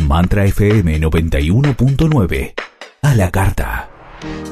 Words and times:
Mantra 0.00 0.44
FM 0.44 1.00
91.9. 1.00 2.54
A 3.02 3.14
la 3.14 3.30
carta. 3.30 3.88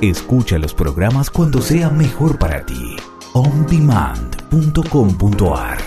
Escucha 0.01 0.59
los 0.59 0.73
programas 0.75 1.31
cuando 1.31 1.61
sea 1.61 1.91
mejor 1.91 2.39
para 2.39 2.65
ti. 2.65 2.97
ondemand.com.ar 3.33 5.79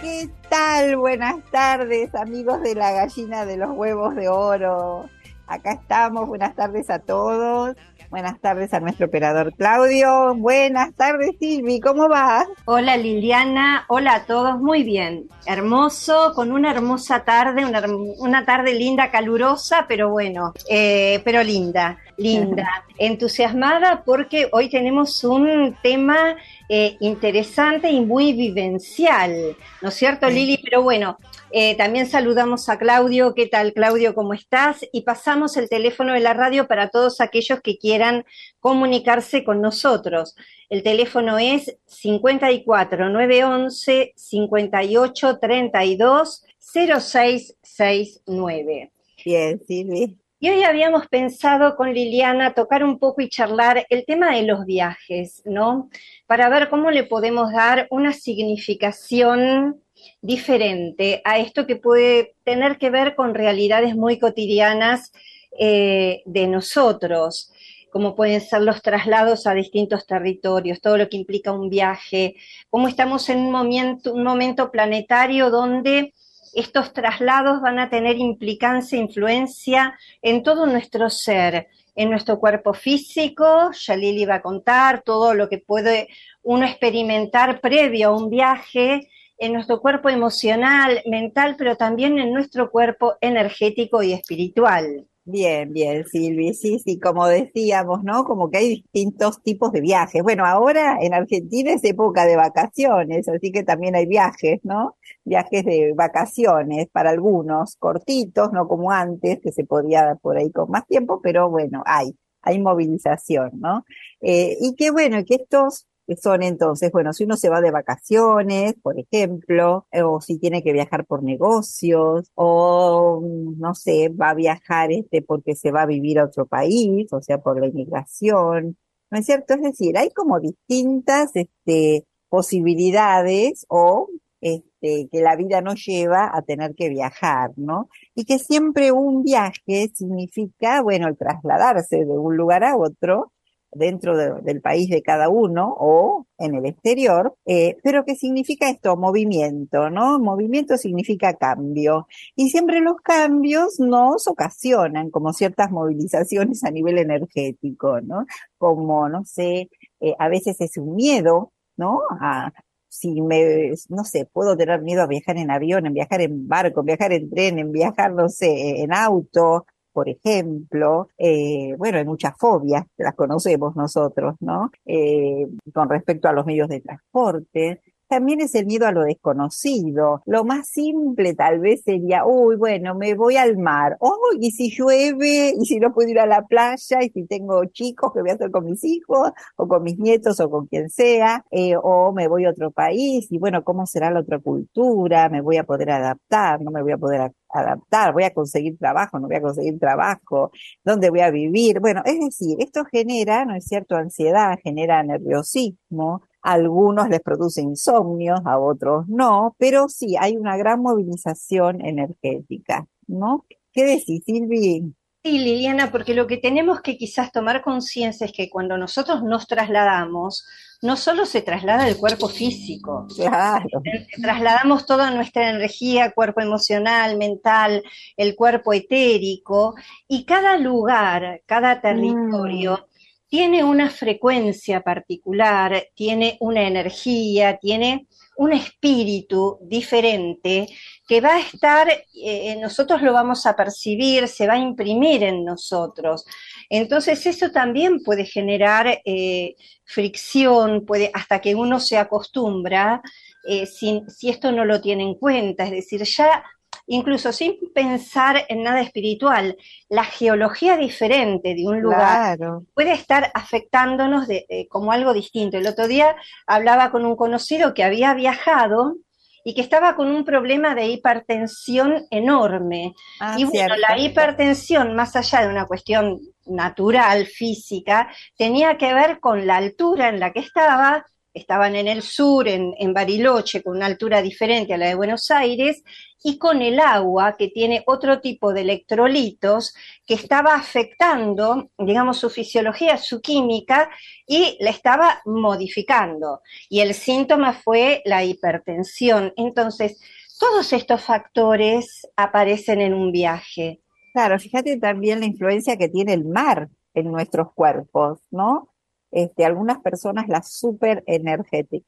¿Qué 0.00 0.28
tal? 0.48 0.96
Buenas 0.96 1.36
tardes, 1.50 2.14
amigos 2.14 2.62
de 2.62 2.74
la 2.74 2.92
gallina 2.92 3.44
de 3.44 3.56
los 3.56 3.70
huevos 3.70 4.14
de 4.16 4.28
oro. 4.28 5.08
Acá 5.50 5.72
estamos, 5.72 6.28
buenas 6.28 6.54
tardes 6.54 6.88
a 6.90 7.00
todos. 7.00 7.74
Buenas 8.08 8.40
tardes 8.40 8.72
a 8.72 8.78
nuestro 8.78 9.06
operador 9.06 9.52
Claudio. 9.52 10.32
Buenas 10.36 10.94
tardes, 10.94 11.30
Silvi, 11.40 11.80
¿cómo 11.80 12.08
vas? 12.08 12.46
Hola 12.66 12.96
Liliana, 12.96 13.84
hola 13.88 14.14
a 14.14 14.26
todos, 14.26 14.60
muy 14.60 14.84
bien. 14.84 15.28
Hermoso, 15.46 16.34
con 16.36 16.52
una 16.52 16.70
hermosa 16.70 17.24
tarde, 17.24 17.66
una, 17.66 17.82
una 18.18 18.44
tarde 18.44 18.74
linda, 18.74 19.10
calurosa, 19.10 19.86
pero 19.88 20.10
bueno, 20.10 20.52
eh, 20.68 21.20
pero 21.24 21.42
linda, 21.42 21.98
linda. 22.20 22.84
Entusiasmada 22.98 24.02
porque 24.04 24.48
hoy 24.52 24.68
tenemos 24.68 25.24
un 25.24 25.74
tema 25.82 26.36
eh, 26.68 26.96
interesante 27.00 27.90
y 27.90 28.00
muy 28.00 28.34
vivencial, 28.34 29.56
¿no 29.80 29.88
es 29.88 29.94
cierto, 29.94 30.28
Lili? 30.28 30.60
Pero 30.62 30.82
bueno, 30.82 31.16
eh, 31.50 31.74
también 31.76 32.06
saludamos 32.06 32.68
a 32.68 32.78
Claudio. 32.78 33.34
¿Qué 33.34 33.46
tal, 33.46 33.72
Claudio? 33.72 34.14
¿Cómo 34.14 34.34
estás? 34.34 34.86
Y 34.92 35.00
pasamos 35.02 35.56
el 35.56 35.68
teléfono 35.68 36.12
de 36.12 36.20
la 36.20 36.34
radio 36.34 36.68
para 36.68 36.90
todos 36.90 37.20
aquellos 37.20 37.60
que 37.60 37.76
quieran 37.78 38.24
comunicarse 38.60 39.42
con 39.42 39.60
nosotros. 39.60 40.36
El 40.68 40.84
teléfono 40.84 41.38
es 41.38 41.76
54 41.86 43.10
911 43.10 44.12
58 44.14 45.38
32 45.40 46.44
0669. 46.58 48.92
Bien, 49.24 49.60
Silvi. 49.66 50.20
Y 50.42 50.48
hoy 50.48 50.62
habíamos 50.62 51.06
pensado 51.06 51.76
con 51.76 51.92
Liliana 51.92 52.54
tocar 52.54 52.82
un 52.82 52.98
poco 52.98 53.20
y 53.20 53.28
charlar 53.28 53.84
el 53.90 54.06
tema 54.06 54.34
de 54.34 54.44
los 54.44 54.64
viajes, 54.64 55.42
¿no? 55.44 55.90
Para 56.26 56.48
ver 56.48 56.70
cómo 56.70 56.90
le 56.90 57.04
podemos 57.04 57.52
dar 57.52 57.86
una 57.90 58.14
significación 58.14 59.82
diferente 60.22 61.20
a 61.26 61.36
esto 61.36 61.66
que 61.66 61.76
puede 61.76 62.36
tener 62.42 62.78
que 62.78 62.88
ver 62.88 63.16
con 63.16 63.34
realidades 63.34 63.94
muy 63.94 64.18
cotidianas 64.18 65.12
eh, 65.58 66.22
de 66.24 66.46
nosotros, 66.46 67.52
como 67.90 68.14
pueden 68.14 68.40
ser 68.40 68.62
los 68.62 68.80
traslados 68.80 69.46
a 69.46 69.52
distintos 69.52 70.06
territorios, 70.06 70.80
todo 70.80 70.96
lo 70.96 71.10
que 71.10 71.18
implica 71.18 71.52
un 71.52 71.68
viaje, 71.68 72.36
cómo 72.70 72.88
estamos 72.88 73.28
en 73.28 73.40
un 73.40 73.50
momento, 73.50 74.14
un 74.14 74.24
momento 74.24 74.70
planetario 74.70 75.50
donde 75.50 76.14
estos 76.54 76.92
traslados 76.92 77.60
van 77.60 77.78
a 77.78 77.90
tener 77.90 78.16
implicancia, 78.16 78.98
influencia 78.98 79.98
en 80.22 80.42
todo 80.42 80.66
nuestro 80.66 81.10
ser, 81.10 81.68
en 81.94 82.10
nuestro 82.10 82.38
cuerpo 82.38 82.74
físico, 82.74 83.70
ya 83.72 83.96
Lili 83.96 84.24
va 84.24 84.36
a 84.36 84.42
contar 84.42 85.02
todo 85.02 85.34
lo 85.34 85.48
que 85.48 85.58
puede 85.58 86.08
uno 86.42 86.64
experimentar 86.66 87.60
previo 87.60 88.08
a 88.08 88.16
un 88.16 88.30
viaje, 88.30 89.08
en 89.40 89.54
nuestro 89.54 89.80
cuerpo 89.80 90.10
emocional, 90.10 91.02
mental, 91.06 91.56
pero 91.56 91.74
también 91.74 92.18
en 92.18 92.32
nuestro 92.32 92.70
cuerpo 92.70 93.16
energético 93.22 94.02
y 94.02 94.12
espiritual. 94.12 95.06
Bien, 95.24 95.72
bien, 95.72 96.04
Silvi, 96.06 96.54
sí, 96.54 96.78
sí, 96.80 96.98
como 96.98 97.26
decíamos, 97.26 98.02
¿no? 98.02 98.24
Como 98.24 98.50
que 98.50 98.58
hay 98.58 98.68
distintos 98.70 99.40
tipos 99.42 99.70
de 99.70 99.80
viajes. 99.80 100.22
Bueno, 100.22 100.44
ahora 100.46 100.96
en 101.00 101.14
Argentina 101.14 101.72
es 101.72 101.84
época 101.84 102.24
de 102.24 102.36
vacaciones, 102.36 103.28
así 103.28 103.52
que 103.52 103.62
también 103.62 103.94
hay 103.94 104.06
viajes, 104.06 104.60
¿no? 104.64 104.96
Viajes 105.24 105.64
de 105.64 105.92
vacaciones 105.94 106.88
para 106.90 107.10
algunos, 107.10 107.76
cortitos, 107.76 108.50
no 108.52 108.66
como 108.66 108.90
antes, 108.90 109.38
que 109.40 109.52
se 109.52 109.64
podía 109.64 110.02
dar 110.04 110.18
por 110.18 110.36
ahí 110.38 110.50
con 110.50 110.70
más 110.70 110.86
tiempo, 110.86 111.20
pero 111.22 111.48
bueno, 111.50 111.82
hay, 111.86 112.16
hay 112.42 112.58
movilización, 112.58 113.50
¿no? 113.60 113.84
Eh, 114.22 114.56
y 114.60 114.74
qué 114.74 114.90
bueno, 114.90 115.22
que 115.24 115.34
estos 115.36 115.86
que 116.10 116.16
son 116.16 116.42
entonces, 116.42 116.90
bueno, 116.90 117.12
si 117.12 117.22
uno 117.22 117.36
se 117.36 117.48
va 117.48 117.60
de 117.60 117.70
vacaciones, 117.70 118.74
por 118.82 118.98
ejemplo, 118.98 119.86
o 119.92 120.20
si 120.20 120.38
tiene 120.40 120.60
que 120.60 120.72
viajar 120.72 121.06
por 121.06 121.22
negocios, 121.22 122.32
o 122.34 123.22
no 123.56 123.74
sé, 123.76 124.08
va 124.08 124.30
a 124.30 124.34
viajar 124.34 124.90
este 124.90 125.22
porque 125.22 125.54
se 125.54 125.70
va 125.70 125.82
a 125.82 125.86
vivir 125.86 126.18
a 126.18 126.24
otro 126.24 126.46
país, 126.46 127.12
o 127.12 127.22
sea, 127.22 127.38
por 127.38 127.60
la 127.60 127.68
inmigración, 127.68 128.76
¿no 129.08 129.18
es 129.18 129.24
cierto? 129.24 129.54
Es 129.54 129.62
decir, 129.62 129.96
hay 129.96 130.10
como 130.10 130.40
distintas 130.40 131.30
este, 131.34 132.04
posibilidades 132.28 133.64
o 133.68 134.08
este, 134.40 135.08
que 135.12 135.20
la 135.20 135.36
vida 135.36 135.60
nos 135.60 135.84
lleva 135.86 136.36
a 136.36 136.42
tener 136.42 136.74
que 136.74 136.88
viajar, 136.88 137.52
¿no? 137.56 137.88
Y 138.16 138.24
que 138.24 138.40
siempre 138.40 138.90
un 138.90 139.22
viaje 139.22 139.92
significa, 139.94 140.82
bueno, 140.82 141.14
trasladarse 141.14 141.98
de 141.98 142.18
un 142.18 142.36
lugar 142.36 142.64
a 142.64 142.76
otro, 142.76 143.30
dentro 143.72 144.16
de, 144.16 144.40
del 144.42 144.60
país 144.60 144.88
de 144.90 145.02
cada 145.02 145.28
uno 145.28 145.74
o 145.78 146.26
en 146.38 146.54
el 146.54 146.66
exterior, 146.66 147.34
eh, 147.46 147.76
pero 147.82 148.04
que 148.04 148.14
significa 148.16 148.70
esto, 148.70 148.96
movimiento, 148.96 149.90
¿no? 149.90 150.18
Movimiento 150.18 150.76
significa 150.76 151.34
cambio. 151.34 152.06
Y 152.36 152.50
siempre 152.50 152.80
los 152.80 152.96
cambios 153.02 153.78
nos 153.78 154.26
ocasionan 154.26 155.10
como 155.10 155.32
ciertas 155.32 155.70
movilizaciones 155.70 156.64
a 156.64 156.70
nivel 156.70 156.98
energético, 156.98 158.00
¿no? 158.00 158.26
Como, 158.58 159.08
no 159.08 159.24
sé, 159.24 159.70
eh, 160.00 160.14
a 160.18 160.28
veces 160.28 160.60
es 160.60 160.76
un 160.76 160.94
miedo, 160.96 161.52
¿no? 161.76 162.00
A, 162.20 162.52
si 162.88 163.20
me, 163.22 163.72
no 163.88 164.04
sé, 164.04 164.26
puedo 164.32 164.56
tener 164.56 164.82
miedo 164.82 165.02
a 165.02 165.06
viajar 165.06 165.36
en 165.38 165.50
avión, 165.50 165.86
en 165.86 165.94
viajar 165.94 166.20
en 166.22 166.48
barco, 166.48 166.80
en 166.80 166.86
viajar 166.86 167.12
en 167.12 167.30
tren, 167.30 167.58
en 167.58 167.72
viajar, 167.72 168.12
no 168.12 168.28
sé, 168.28 168.82
en 168.82 168.92
auto, 168.92 169.66
por 169.92 170.08
ejemplo, 170.08 171.08
eh, 171.18 171.74
bueno, 171.78 171.98
hay 171.98 172.04
muchas 172.04 172.34
fobias, 172.38 172.84
las 172.96 173.14
conocemos 173.14 173.76
nosotros, 173.76 174.36
¿no? 174.40 174.70
Eh, 174.84 175.46
con 175.72 175.88
respecto 175.88 176.28
a 176.28 176.32
los 176.32 176.46
medios 176.46 176.68
de 176.68 176.80
transporte. 176.80 177.80
También 178.10 178.40
es 178.40 178.56
el 178.56 178.66
miedo 178.66 178.88
a 178.88 178.92
lo 178.92 179.04
desconocido. 179.04 180.20
Lo 180.26 180.44
más 180.44 180.68
simple 180.68 181.32
tal 181.34 181.60
vez 181.60 181.82
sería, 181.84 182.24
uy, 182.26 182.56
bueno, 182.56 182.96
me 182.96 183.14
voy 183.14 183.36
al 183.36 183.56
mar. 183.56 183.96
Oh, 184.00 184.18
y 184.40 184.50
si 184.50 184.68
llueve, 184.68 185.54
y 185.56 185.64
si 185.64 185.78
no 185.78 185.94
puedo 185.94 186.08
ir 186.08 186.18
a 186.18 186.26
la 186.26 186.44
playa, 186.44 187.04
y 187.04 187.10
si 187.10 187.24
tengo 187.26 187.64
chicos, 187.66 188.10
¿qué 188.12 188.20
voy 188.20 188.30
a 188.30 188.34
hacer 188.34 188.50
con 188.50 188.64
mis 188.64 188.82
hijos? 188.82 189.30
O 189.54 189.68
con 189.68 189.84
mis 189.84 189.96
nietos, 189.96 190.40
o 190.40 190.50
con 190.50 190.66
quien 190.66 190.90
sea. 190.90 191.44
Eh, 191.52 191.74
o 191.80 192.12
me 192.12 192.26
voy 192.26 192.46
a 192.46 192.50
otro 192.50 192.72
país, 192.72 193.30
y 193.30 193.38
bueno, 193.38 193.62
¿cómo 193.62 193.86
será 193.86 194.10
la 194.10 194.20
otra 194.20 194.40
cultura? 194.40 195.28
¿Me 195.28 195.40
voy 195.40 195.58
a 195.58 195.64
poder 195.64 195.90
adaptar? 195.92 196.60
¿No 196.62 196.72
me 196.72 196.82
voy 196.82 196.92
a 196.92 196.98
poder 196.98 197.20
adaptar? 197.52 198.12
¿Voy 198.12 198.24
a 198.24 198.34
conseguir 198.34 198.78
trabajo? 198.78 199.18
¿No 199.18 199.26
voy 199.28 199.36
a 199.36 199.42
conseguir 199.42 199.78
trabajo? 199.78 200.50
¿Dónde 200.84 201.10
voy 201.10 201.20
a 201.20 201.30
vivir? 201.30 201.80
Bueno, 201.80 202.02
es 202.04 202.18
decir, 202.20 202.56
esto 202.60 202.84
genera, 202.84 203.44
¿no 203.44 203.54
es 203.54 203.64
cierto?, 203.64 203.96
ansiedad, 203.96 204.58
genera 204.62 205.02
nerviosismo, 205.02 206.22
a 206.42 206.52
algunos 206.52 207.08
les 207.08 207.20
produce 207.20 207.60
insomnios, 207.60 208.40
a 208.44 208.58
otros 208.58 209.06
no, 209.08 209.54
pero 209.58 209.88
sí 209.88 210.16
hay 210.18 210.36
una 210.36 210.56
gran 210.56 210.80
movilización 210.82 211.84
energética, 211.84 212.86
¿no? 213.06 213.44
¿Qué 213.72 213.84
decís, 213.84 214.22
Silvi? 214.24 214.94
Sí, 215.22 215.38
Liliana, 215.38 215.90
porque 215.90 216.14
lo 216.14 216.26
que 216.26 216.38
tenemos 216.38 216.80
que 216.80 216.96
quizás 216.96 217.30
tomar 217.30 217.60
conciencia 217.60 218.24
es 218.24 218.32
que 218.32 218.48
cuando 218.48 218.78
nosotros 218.78 219.22
nos 219.22 219.46
trasladamos, 219.46 220.46
no 220.80 220.96
solo 220.96 221.26
se 221.26 221.42
traslada 221.42 221.86
el 221.86 221.98
cuerpo 221.98 222.26
físico, 222.26 223.06
claro. 223.14 223.82
trasladamos 224.22 224.86
toda 224.86 225.10
nuestra 225.10 225.50
energía, 225.50 226.12
cuerpo 226.12 226.40
emocional, 226.40 227.18
mental, 227.18 227.82
el 228.16 228.34
cuerpo 228.34 228.72
etérico, 228.72 229.74
y 230.08 230.24
cada 230.24 230.56
lugar, 230.56 231.42
cada 231.44 231.82
territorio, 231.82 232.86
mm 232.86 232.89
tiene 233.30 233.62
una 233.62 233.88
frecuencia 233.88 234.80
particular, 234.82 235.84
tiene 235.94 236.36
una 236.40 236.66
energía, 236.66 237.56
tiene 237.58 238.08
un 238.36 238.52
espíritu 238.52 239.58
diferente 239.62 240.66
que 241.06 241.20
va 241.20 241.36
a 241.36 241.40
estar, 241.40 241.88
eh, 241.88 242.56
nosotros 242.60 243.00
lo 243.02 243.12
vamos 243.12 243.46
a 243.46 243.54
percibir, 243.54 244.26
se 244.26 244.48
va 244.48 244.54
a 244.54 244.58
imprimir 244.58 245.22
en 245.22 245.44
nosotros. 245.44 246.24
Entonces 246.68 247.24
eso 247.24 247.52
también 247.52 248.02
puede 248.02 248.24
generar 248.24 249.00
eh, 249.04 249.54
fricción, 249.84 250.84
puede, 250.84 251.12
hasta 251.14 251.40
que 251.40 251.54
uno 251.54 251.78
se 251.78 251.98
acostumbra, 251.98 253.00
eh, 253.46 253.64
si, 253.64 254.02
si 254.08 254.28
esto 254.28 254.50
no 254.50 254.64
lo 254.64 254.80
tiene 254.80 255.04
en 255.04 255.14
cuenta, 255.14 255.64
es 255.64 255.70
decir, 255.70 256.02
ya 256.02 256.42
incluso 256.86 257.32
sin 257.32 257.56
pensar 257.74 258.44
en 258.48 258.62
nada 258.62 258.80
espiritual, 258.80 259.56
la 259.88 260.04
geología 260.04 260.76
diferente 260.76 261.54
de 261.54 261.66
un 261.66 261.80
lugar 261.80 262.36
claro. 262.36 262.64
puede 262.74 262.92
estar 262.92 263.30
afectándonos 263.34 264.26
de, 264.26 264.46
de, 264.48 264.66
como 264.68 264.92
algo 264.92 265.12
distinto. 265.12 265.56
El 265.56 265.66
otro 265.66 265.86
día 265.86 266.16
hablaba 266.46 266.90
con 266.90 267.04
un 267.04 267.16
conocido 267.16 267.74
que 267.74 267.84
había 267.84 268.14
viajado 268.14 268.96
y 269.44 269.54
que 269.54 269.60
estaba 269.60 269.96
con 269.96 270.10
un 270.10 270.24
problema 270.24 270.74
de 270.74 270.86
hipertensión 270.86 272.06
enorme. 272.10 272.94
Ah, 273.20 273.36
y 273.38 273.44
bueno, 273.44 273.76
la 273.76 273.98
hipertensión, 273.98 274.94
más 274.94 275.16
allá 275.16 275.42
de 275.42 275.48
una 275.48 275.66
cuestión 275.66 276.20
natural, 276.46 277.26
física, 277.26 278.10
tenía 278.36 278.76
que 278.76 278.92
ver 278.92 279.20
con 279.20 279.46
la 279.46 279.56
altura 279.56 280.08
en 280.08 280.20
la 280.20 280.32
que 280.32 280.40
estaba 280.40 281.06
estaban 281.32 281.76
en 281.76 281.88
el 281.88 282.02
sur, 282.02 282.48
en, 282.48 282.92
Bariloche, 282.92 283.62
con 283.62 283.76
una 283.76 283.86
altura 283.86 284.20
diferente 284.22 284.74
a 284.74 284.78
la 284.78 284.88
de 284.88 284.94
Buenos 284.94 285.30
Aires, 285.30 285.82
y 286.22 286.38
con 286.38 286.60
el 286.60 286.80
agua, 286.80 287.36
que 287.38 287.48
tiene 287.48 287.82
otro 287.86 288.20
tipo 288.20 288.52
de 288.52 288.62
electrolitos, 288.62 289.74
que 290.06 290.14
estaba 290.14 290.54
afectando, 290.54 291.70
digamos, 291.78 292.18
su 292.18 292.28
fisiología, 292.28 292.96
su 292.96 293.20
química, 293.20 293.90
y 294.26 294.56
la 294.60 294.70
estaba 294.70 295.20
modificando. 295.24 296.40
Y 296.68 296.80
el 296.80 296.94
síntoma 296.94 297.52
fue 297.52 298.02
la 298.04 298.24
hipertensión. 298.24 299.32
Entonces, 299.36 300.00
todos 300.38 300.72
estos 300.72 301.02
factores 301.02 302.06
aparecen 302.16 302.80
en 302.80 302.94
un 302.94 303.12
viaje. 303.12 303.80
Claro, 304.12 304.38
fíjate 304.38 304.78
también 304.78 305.20
la 305.20 305.26
influencia 305.26 305.76
que 305.76 305.88
tiene 305.88 306.14
el 306.14 306.24
mar 306.24 306.68
en 306.94 307.12
nuestros 307.12 307.52
cuerpos, 307.54 308.20
¿no? 308.30 308.69
Este, 309.10 309.44
algunas 309.44 309.80
personas 309.80 310.28
la 310.28 310.42
super 310.42 311.02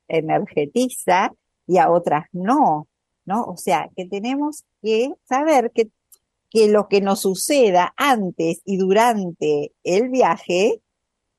energetiza 0.09 1.33
y 1.67 1.79
a 1.79 1.91
otras 1.91 2.27
no, 2.33 2.89
¿no? 3.25 3.45
O 3.45 3.57
sea, 3.57 3.91
que 3.97 4.07
tenemos 4.07 4.65
que 4.83 5.13
saber 5.25 5.71
que, 5.73 5.91
que 6.51 6.69
lo 6.69 6.89
que 6.89 7.01
nos 7.01 7.21
suceda 7.21 7.95
antes 7.97 8.61
y 8.65 8.77
durante 8.77 9.73
el 9.85 10.09
viaje 10.09 10.81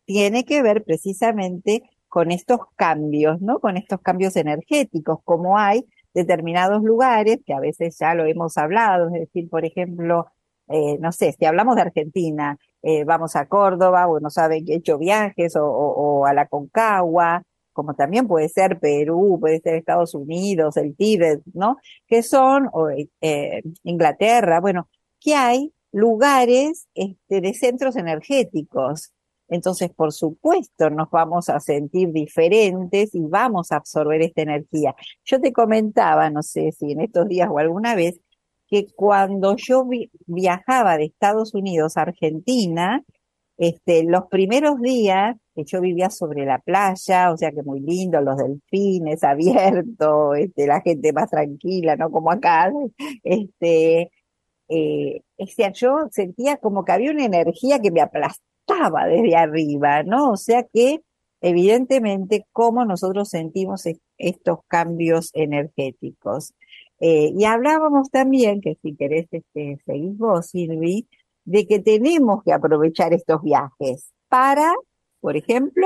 tiene 0.06 0.46
que 0.46 0.62
ver 0.62 0.84
precisamente 0.84 1.84
con 2.08 2.32
estos 2.32 2.60
cambios, 2.76 3.42
¿no? 3.42 3.60
Con 3.60 3.78
estos 3.78 4.00
cambios 4.02 4.36
energéticos, 4.36 5.20
como 5.24 5.58
hay 5.58 5.86
determinados 6.14 6.84
lugares, 6.84 7.40
que 7.46 7.54
a 7.54 7.60
veces 7.60 7.98
ya 8.00 8.14
lo 8.14 8.26
hemos 8.26 8.58
hablado, 8.58 9.08
es 9.08 9.14
decir, 9.14 9.50
por 9.50 9.66
ejemplo, 9.66 10.28
eh, 10.68 10.98
no 11.00 11.12
sé, 11.12 11.34
si 11.38 11.46
hablamos 11.46 11.76
de 11.76 11.82
Argentina, 11.84 12.58
eh, 12.82 13.04
vamos 13.04 13.36
a 13.36 13.48
Córdoba, 13.48 14.06
bueno, 14.06 14.30
saben 14.30 14.66
que 14.66 14.74
he 14.74 14.78
hecho 14.78 14.98
viajes, 14.98 15.56
o, 15.58 16.26
a 16.26 16.34
la 16.34 16.48
Concagua, 16.48 17.44
como 17.74 17.96
también 17.96 18.28
puede 18.28 18.50
ser 18.50 18.80
Perú, 18.80 19.38
puede 19.40 19.60
ser 19.60 19.76
Estados 19.76 20.14
Unidos, 20.14 20.78
el 20.78 20.96
Tíbet, 20.96 21.42
¿no? 21.54 21.78
Que 22.08 22.24
son, 22.24 22.70
o, 22.72 22.90
eh, 22.90 23.62
Inglaterra, 23.84 24.60
bueno, 24.62 24.88
que 25.20 25.36
hay 25.36 25.74
lugares 25.92 26.88
este, 26.94 27.42
de 27.42 27.54
centros 27.54 27.96
energéticos. 27.96 29.14
Entonces, 29.50 29.92
por 29.92 30.12
supuesto, 30.12 30.90
nos 30.90 31.10
vamos 31.12 31.50
a 31.50 31.60
sentir 31.60 32.12
diferentes 32.12 33.14
y 33.14 33.22
vamos 33.22 33.72
a 33.72 33.78
absorber 33.78 34.22
esta 34.22 34.42
energía. 34.42 34.96
Yo 35.26 35.40
te 35.40 35.54
comentaba, 35.54 36.30
no 36.30 36.42
sé 36.42 36.72
si 36.72 36.92
en 36.92 37.02
estos 37.02 37.28
días 37.28 37.50
o 37.52 37.60
alguna 37.60 37.96
vez, 37.96 38.20
que 38.74 38.88
cuando 38.96 39.56
yo 39.56 39.88
viajaba 40.26 40.98
de 40.98 41.06
Estados 41.06 41.54
Unidos 41.54 41.96
a 41.96 42.02
Argentina, 42.02 43.04
este, 43.56 44.04
los 44.04 44.24
primeros 44.32 44.82
días 44.82 45.36
que 45.54 45.64
yo 45.64 45.80
vivía 45.80 46.10
sobre 46.10 46.44
la 46.44 46.58
playa, 46.58 47.32
o 47.32 47.38
sea 47.38 47.52
que 47.52 47.62
muy 47.62 47.82
lindo, 47.82 48.20
los 48.20 48.36
delfines 48.36 49.24
abiertos, 49.24 50.38
este, 50.40 50.66
la 50.66 50.82
gente 50.82 51.14
más 51.14 51.30
tranquila, 51.30 51.96
¿no? 51.98 52.10
Como 52.10 52.32
acá, 52.32 52.72
este, 53.22 54.10
eh, 54.70 55.22
yo 55.76 56.08
sentía 56.10 56.58
como 56.58 56.84
que 56.84 56.94
había 56.94 57.12
una 57.12 57.26
energía 57.26 57.78
que 57.78 57.92
me 57.92 58.02
aplastaba 58.02 59.06
desde 59.06 59.36
arriba, 59.36 60.02
¿no? 60.02 60.32
O 60.32 60.38
sea 60.38 60.64
que 60.64 61.02
evidentemente 61.42 62.48
cómo 62.52 62.86
nosotros 62.86 63.30
sentimos 63.30 63.84
estos 64.18 64.60
cambios 64.68 65.30
energéticos. 65.34 66.56
Eh, 67.06 67.34
y 67.38 67.44
hablábamos 67.44 68.10
también, 68.10 68.62
que 68.62 68.78
si 68.82 68.96
querés 68.96 69.28
este, 69.30 69.78
seguís 69.86 70.18
vos, 70.18 70.46
Silvi, 70.48 71.06
de 71.44 71.68
que 71.68 71.80
tenemos 71.80 72.42
que 72.46 72.54
aprovechar 72.54 73.12
estos 73.12 73.42
viajes 73.42 74.14
para, 74.30 74.74
por 75.20 75.36
ejemplo, 75.36 75.86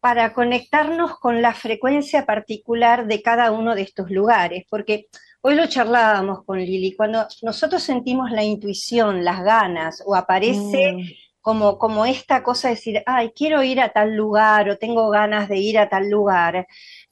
para 0.00 0.32
conectarnos 0.32 1.20
con 1.20 1.40
la 1.40 1.54
frecuencia 1.54 2.26
particular 2.26 3.06
de 3.06 3.22
cada 3.22 3.52
uno 3.52 3.76
de 3.76 3.82
estos 3.82 4.10
lugares, 4.10 4.64
porque 4.68 5.06
hoy 5.40 5.54
lo 5.54 5.68
charlábamos 5.68 6.42
con 6.44 6.58
Lili, 6.58 6.96
cuando 6.96 7.28
nosotros 7.42 7.84
sentimos 7.84 8.32
la 8.32 8.42
intuición, 8.42 9.24
las 9.24 9.44
ganas, 9.44 10.02
o 10.04 10.16
aparece 10.16 10.94
mm. 10.94 11.00
como, 11.40 11.78
como 11.78 12.06
esta 12.06 12.42
cosa 12.42 12.66
de 12.66 12.74
decir, 12.74 13.02
ay, 13.06 13.30
quiero 13.36 13.62
ir 13.62 13.80
a 13.80 13.92
tal 13.92 14.16
lugar, 14.16 14.68
o 14.68 14.78
tengo 14.78 15.10
ganas 15.10 15.48
de 15.48 15.58
ir 15.58 15.78
a 15.78 15.88
tal 15.88 16.10
lugar, 16.10 16.66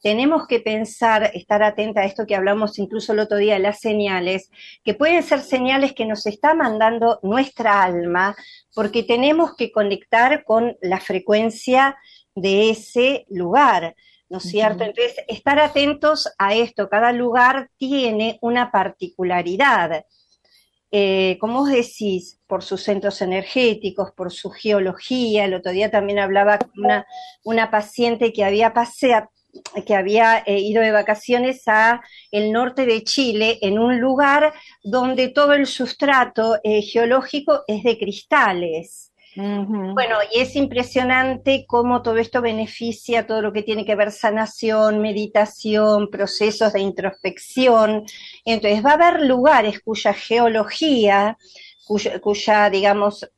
tenemos 0.04 0.46
que 0.46 0.60
pensar, 0.60 1.30
estar 1.32 1.62
atenta 1.62 2.02
a 2.02 2.04
esto 2.04 2.26
que 2.26 2.36
hablamos 2.36 2.78
incluso 2.78 3.14
el 3.14 3.20
otro 3.20 3.38
día 3.38 3.54
de 3.54 3.60
las 3.60 3.80
señales, 3.80 4.50
que 4.84 4.92
pueden 4.92 5.22
ser 5.22 5.40
señales 5.40 5.94
que 5.94 6.04
nos 6.04 6.26
está 6.26 6.52
mandando 6.52 7.20
nuestra 7.22 7.82
alma, 7.82 8.36
porque 8.74 9.02
tenemos 9.02 9.56
que 9.56 9.72
conectar 9.72 10.44
con 10.44 10.76
la 10.82 11.00
frecuencia 11.00 11.96
de 12.34 12.68
ese 12.68 13.24
lugar. 13.30 13.96
¿no 14.28 14.38
es 14.38 14.44
cierto? 14.44 14.84
Entonces, 14.84 15.16
estar 15.26 15.58
atentos 15.58 16.30
a 16.36 16.54
esto, 16.54 16.90
cada 16.90 17.10
lugar 17.12 17.70
tiene 17.78 18.38
una 18.42 18.70
particularidad. 18.70 20.04
Eh, 20.90 21.38
como 21.40 21.60
vos 21.60 21.70
decís, 21.70 22.40
por 22.46 22.62
sus 22.62 22.82
centros 22.82 23.22
energéticos, 23.22 24.12
por 24.12 24.30
su 24.30 24.50
geología, 24.50 25.46
el 25.46 25.54
otro 25.54 25.72
día 25.72 25.90
también 25.90 26.18
hablaba 26.18 26.58
con 26.58 26.70
una, 26.76 27.06
una 27.42 27.70
paciente 27.70 28.34
que 28.34 28.44
había 28.44 28.74
paseado, 28.74 29.30
que 29.86 29.94
había 29.94 30.42
eh, 30.46 30.58
ido 30.58 30.82
de 30.82 30.92
vacaciones 30.92 31.62
a 31.66 32.02
el 32.30 32.52
norte 32.52 32.86
de 32.86 33.02
Chile, 33.04 33.58
en 33.62 33.78
un 33.78 34.00
lugar 34.00 34.52
donde 34.82 35.28
todo 35.28 35.52
el 35.52 35.66
sustrato 35.66 36.58
eh, 36.62 36.82
geológico 36.82 37.62
es 37.66 37.82
de 37.82 37.98
cristales. 37.98 39.10
Bueno, 39.36 40.18
y 40.32 40.38
es 40.38 40.54
impresionante 40.54 41.64
cómo 41.66 42.02
todo 42.02 42.18
esto 42.18 42.40
beneficia 42.40 43.26
todo 43.26 43.42
lo 43.42 43.52
que 43.52 43.64
tiene 43.64 43.84
que 43.84 43.96
ver 43.96 44.12
sanación, 44.12 45.00
meditación, 45.00 46.08
procesos 46.08 46.72
de 46.72 46.80
introspección. 46.80 48.04
Entonces 48.44 48.84
va 48.84 48.90
a 48.90 48.94
haber 48.94 49.22
lugares 49.22 49.80
cuya 49.80 50.12
geología, 50.12 51.36
cuya, 52.22 52.70
digamos, 52.70 53.28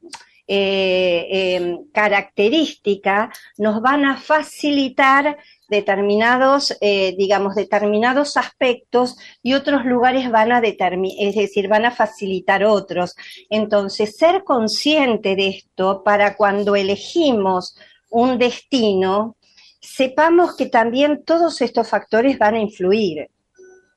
eh, 0.48 1.78
característica 1.92 3.32
nos 3.56 3.80
van 3.80 4.04
a 4.04 4.16
facilitar 4.16 5.38
determinados, 5.68 6.76
eh, 6.80 7.14
digamos, 7.16 7.54
determinados 7.54 8.36
aspectos 8.36 9.16
y 9.42 9.54
otros 9.54 9.84
lugares 9.84 10.30
van 10.30 10.52
a 10.52 10.60
determinar, 10.60 11.16
es 11.18 11.34
decir, 11.34 11.68
van 11.68 11.84
a 11.84 11.90
facilitar 11.90 12.64
otros. 12.64 13.14
Entonces, 13.50 14.16
ser 14.16 14.44
consciente 14.44 15.36
de 15.36 15.48
esto 15.48 16.02
para 16.04 16.36
cuando 16.36 16.76
elegimos 16.76 17.76
un 18.10 18.38
destino, 18.38 19.36
sepamos 19.80 20.56
que 20.56 20.66
también 20.66 21.24
todos 21.24 21.60
estos 21.60 21.88
factores 21.88 22.38
van 22.38 22.54
a 22.54 22.60
influir. 22.60 23.28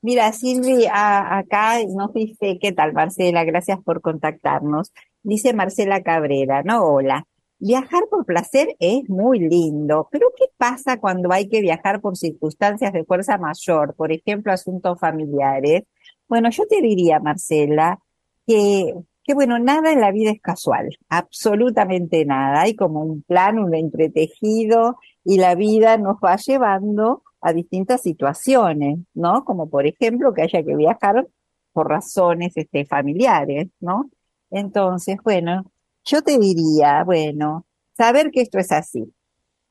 Mira, 0.02 0.32
Silvi, 0.32 0.86
acá 0.92 1.80
nos 1.88 2.14
dice, 2.14 2.58
¿qué 2.62 2.72
tal, 2.72 2.94
Marcela? 2.94 3.44
Gracias 3.44 3.80
por 3.84 4.02
contactarnos. 4.02 4.94
Dice 5.24 5.54
Marcela 5.54 6.02
Cabrera, 6.02 6.64
¿no? 6.64 6.86
Hola. 6.86 7.26
Viajar 7.62 8.04
por 8.10 8.26
placer 8.26 8.76
es 8.80 9.10
muy 9.10 9.40
lindo, 9.40 10.08
pero 10.12 10.32
¿qué 10.38 10.46
pasa 10.56 10.98
cuando 10.98 11.32
hay 11.34 11.50
que 11.50 11.60
viajar 11.60 12.00
por 12.00 12.16
circunstancias 12.16 12.94
de 12.94 13.04
fuerza 13.04 13.38
mayor, 13.38 13.96
por 13.96 14.14
ejemplo, 14.14 14.54
asuntos 14.54 14.98
familiares? 14.98 15.84
Bueno, 16.30 16.50
yo 16.52 16.66
te 16.68 16.82
diría, 16.82 17.20
Marcela, 17.20 18.00
que, 18.48 18.94
que 19.26 19.34
bueno, 19.34 19.60
nada 19.60 19.92
en 19.92 20.00
la 20.00 20.12
vida 20.12 20.32
es 20.32 20.40
casual, 20.42 20.98
absolutamente 21.10 22.24
nada. 22.26 22.62
Hay 22.62 22.76
como 22.76 23.02
un 23.02 23.24
plan, 23.24 23.60
un 23.60 23.76
entretejido 23.76 24.98
y 25.26 25.38
la 25.38 25.56
vida 25.56 25.98
nos 25.98 26.16
va 26.24 26.38
llevando 26.38 27.24
a 27.42 27.52
distintas 27.52 28.02
situaciones, 28.02 29.00
¿no? 29.14 29.44
Como 29.44 29.70
por 29.70 29.86
ejemplo 29.86 30.34
que 30.34 30.44
haya 30.44 30.64
que 30.64 30.76
viajar 30.78 31.28
por 31.74 31.90
razones 31.90 32.54
este, 32.56 32.86
familiares, 32.86 33.68
¿no? 33.82 34.10
Entonces, 34.50 35.18
bueno, 35.24 35.66
yo 36.10 36.22
te 36.24 36.40
diría, 36.40 37.04
bueno, 37.04 37.66
saber 37.96 38.32
que 38.32 38.42
esto 38.42 38.58
es 38.58 38.72
así, 38.72 39.14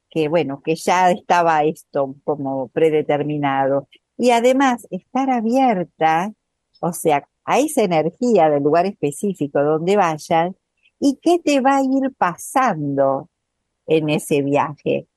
que 0.08 0.28
bueno, 0.28 0.62
que 0.62 0.76
ya 0.76 1.10
estaba 1.10 1.64
esto 1.64 2.14
como 2.24 2.68
predeterminado. 2.68 3.88
Y 4.16 4.30
además, 4.30 4.86
estar 4.90 5.30
abierta, 5.30 6.32
o 6.80 6.92
sea, 6.92 7.28
a 7.44 7.58
esa 7.58 7.82
energía 7.82 8.48
del 8.50 8.62
lugar 8.62 8.86
específico 8.86 9.62
donde 9.62 9.96
vayan 9.96 10.56
y 11.00 11.18
qué 11.20 11.38
te 11.38 11.60
va 11.60 11.78
a 11.78 11.82
ir 11.82 12.14
pasando 12.16 13.28
en 13.86 14.08
ese 14.10 14.42
viaje. 14.42 15.08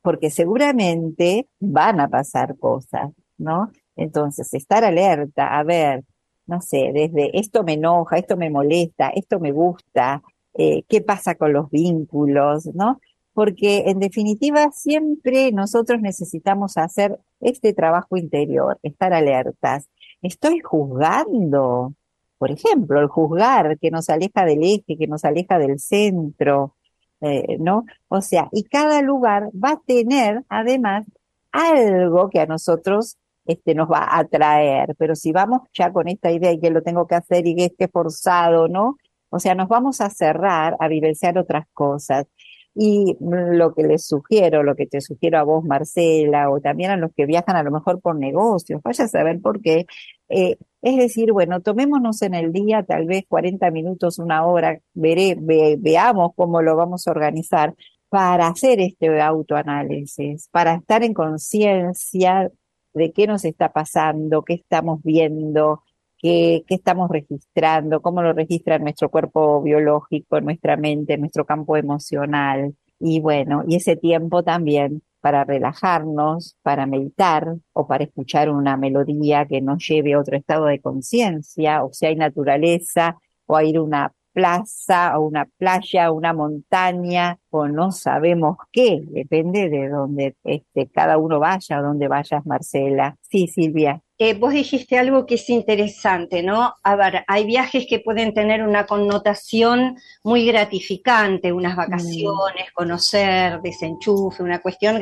Porque 0.00 0.30
seguramente 0.30 1.48
van 1.60 2.00
a 2.00 2.08
pasar 2.08 2.58
cosas, 2.58 3.10
¿no? 3.38 3.70
Entonces, 3.96 4.52
estar 4.54 4.84
alerta, 4.84 5.58
a 5.58 5.62
ver, 5.64 6.04
no 6.46 6.60
sé, 6.60 6.90
desde 6.92 7.38
esto 7.38 7.62
me 7.62 7.74
enoja, 7.74 8.18
esto 8.18 8.36
me 8.36 8.50
molesta, 8.50 9.10
esto 9.10 9.38
me 9.38 9.52
gusta, 9.52 10.22
eh, 10.54 10.84
qué 10.88 11.00
pasa 11.00 11.34
con 11.34 11.52
los 11.52 11.70
vínculos, 11.70 12.66
¿no? 12.74 13.00
porque 13.34 13.84
en 13.86 13.98
definitiva 13.98 14.70
siempre 14.72 15.52
nosotros 15.52 16.00
necesitamos 16.00 16.76
hacer 16.76 17.18
este 17.40 17.72
trabajo 17.72 18.16
interior, 18.16 18.78
estar 18.82 19.12
alertas. 19.12 19.88
Estoy 20.20 20.60
juzgando, 20.60 21.94
por 22.38 22.50
ejemplo, 22.50 23.00
el 23.00 23.08
juzgar 23.08 23.78
que 23.78 23.90
nos 23.90 24.10
aleja 24.10 24.44
del 24.44 24.62
eje, 24.62 24.98
que 24.98 25.06
nos 25.06 25.24
aleja 25.24 25.58
del 25.58 25.78
centro, 25.78 26.76
eh, 27.20 27.56
¿no? 27.58 27.84
O 28.08 28.20
sea, 28.20 28.48
y 28.52 28.64
cada 28.64 29.00
lugar 29.02 29.50
va 29.52 29.72
a 29.72 29.80
tener 29.86 30.44
además 30.48 31.06
algo 31.52 32.28
que 32.30 32.40
a 32.40 32.46
nosotros 32.46 33.16
este, 33.44 33.74
nos 33.74 33.90
va 33.90 33.98
a 33.98 34.20
atraer, 34.20 34.94
pero 34.98 35.14
si 35.14 35.32
vamos 35.32 35.62
ya 35.72 35.92
con 35.92 36.08
esta 36.08 36.30
idea 36.30 36.52
y 36.52 36.60
que 36.60 36.70
lo 36.70 36.82
tengo 36.82 37.06
que 37.06 37.14
hacer 37.16 37.46
y 37.46 37.56
que 37.56 37.64
es 37.66 37.72
que 37.78 37.88
forzado, 37.88 38.68
¿no? 38.68 38.96
O 39.32 39.40
sea, 39.40 39.54
nos 39.54 39.68
vamos 39.68 40.00
a 40.02 40.10
cerrar 40.10 40.76
a 40.78 40.88
vivenciar 40.88 41.38
otras 41.38 41.66
cosas. 41.72 42.26
Y 42.74 43.16
lo 43.20 43.74
que 43.74 43.82
les 43.82 44.06
sugiero, 44.06 44.62
lo 44.62 44.74
que 44.76 44.86
te 44.86 45.00
sugiero 45.00 45.38
a 45.38 45.42
vos, 45.42 45.64
Marcela, 45.64 46.50
o 46.50 46.60
también 46.60 46.90
a 46.90 46.96
los 46.96 47.12
que 47.14 47.26
viajan 47.26 47.56
a 47.56 47.62
lo 47.62 47.70
mejor 47.70 48.00
por 48.00 48.16
negocios, 48.16 48.80
vaya 48.82 49.04
a 49.04 49.08
saber 49.08 49.40
por 49.40 49.60
qué, 49.60 49.86
eh, 50.30 50.56
es 50.80 50.96
decir, 50.96 51.32
bueno, 51.32 51.60
tomémonos 51.60 52.22
en 52.22 52.34
el 52.34 52.52
día 52.52 52.82
tal 52.82 53.06
vez 53.06 53.24
40 53.28 53.70
minutos, 53.70 54.18
una 54.18 54.46
hora, 54.46 54.80
veré, 54.94 55.36
veamos 55.38 56.32
cómo 56.34 56.62
lo 56.62 56.76
vamos 56.76 57.06
a 57.06 57.10
organizar 57.10 57.74
para 58.08 58.48
hacer 58.48 58.80
este 58.80 59.20
autoanálisis, 59.20 60.48
para 60.50 60.74
estar 60.74 61.02
en 61.02 61.14
conciencia 61.14 62.50
de 62.94 63.12
qué 63.12 63.26
nos 63.26 63.44
está 63.44 63.72
pasando, 63.72 64.42
qué 64.42 64.54
estamos 64.54 65.02
viendo, 65.02 65.82
qué, 66.22 66.64
qué, 66.66 66.76
estamos 66.76 67.10
registrando, 67.10 68.00
cómo 68.00 68.22
lo 68.22 68.32
registra 68.32 68.78
nuestro 68.78 69.10
cuerpo 69.10 69.60
biológico, 69.62 70.40
nuestra 70.40 70.76
mente, 70.76 71.18
nuestro 71.18 71.44
campo 71.44 71.76
emocional. 71.76 72.74
Y 72.98 73.20
bueno, 73.20 73.64
y 73.66 73.76
ese 73.76 73.96
tiempo 73.96 74.42
también 74.44 75.02
para 75.22 75.44
relajarnos, 75.44 76.56
para 76.62 76.84
meditar 76.86 77.54
o 77.72 77.86
para 77.86 78.04
escuchar 78.04 78.50
una 78.50 78.76
melodía 78.76 79.46
que 79.46 79.60
nos 79.60 79.86
lleve 79.88 80.14
a 80.14 80.20
otro 80.20 80.36
estado 80.36 80.66
de 80.66 80.80
conciencia, 80.80 81.84
o 81.84 81.92
si 81.92 82.06
hay 82.06 82.16
naturaleza, 82.16 83.16
o 83.46 83.56
a 83.56 83.64
ir 83.64 83.76
a 83.76 83.82
una 83.82 84.12
plaza, 84.32 85.10
a 85.10 85.18
una 85.20 85.44
playa, 85.58 86.06
a 86.06 86.12
una 86.12 86.32
montaña, 86.32 87.38
o 87.50 87.68
no 87.68 87.92
sabemos 87.92 88.56
qué, 88.72 89.02
depende 89.08 89.68
de 89.68 89.88
dónde 89.88 90.36
este, 90.44 90.88
cada 90.88 91.18
uno 91.18 91.38
vaya, 91.38 91.78
a 91.78 91.82
dónde 91.82 92.08
vayas, 92.08 92.44
Marcela. 92.44 93.16
Sí, 93.22 93.46
Silvia. 93.46 94.02
Eh, 94.24 94.34
vos 94.34 94.52
dijiste 94.52 95.00
algo 95.00 95.26
que 95.26 95.34
es 95.34 95.50
interesante, 95.50 96.44
¿no? 96.44 96.76
A 96.84 96.94
ver, 96.94 97.24
hay 97.26 97.44
viajes 97.44 97.86
que 97.88 97.98
pueden 97.98 98.32
tener 98.32 98.62
una 98.62 98.86
connotación 98.86 99.96
muy 100.22 100.46
gratificante, 100.46 101.52
unas 101.52 101.74
vacaciones, 101.74 102.70
conocer, 102.72 103.60
desenchufe, 103.62 104.44
una 104.44 104.62
cuestión, 104.62 105.00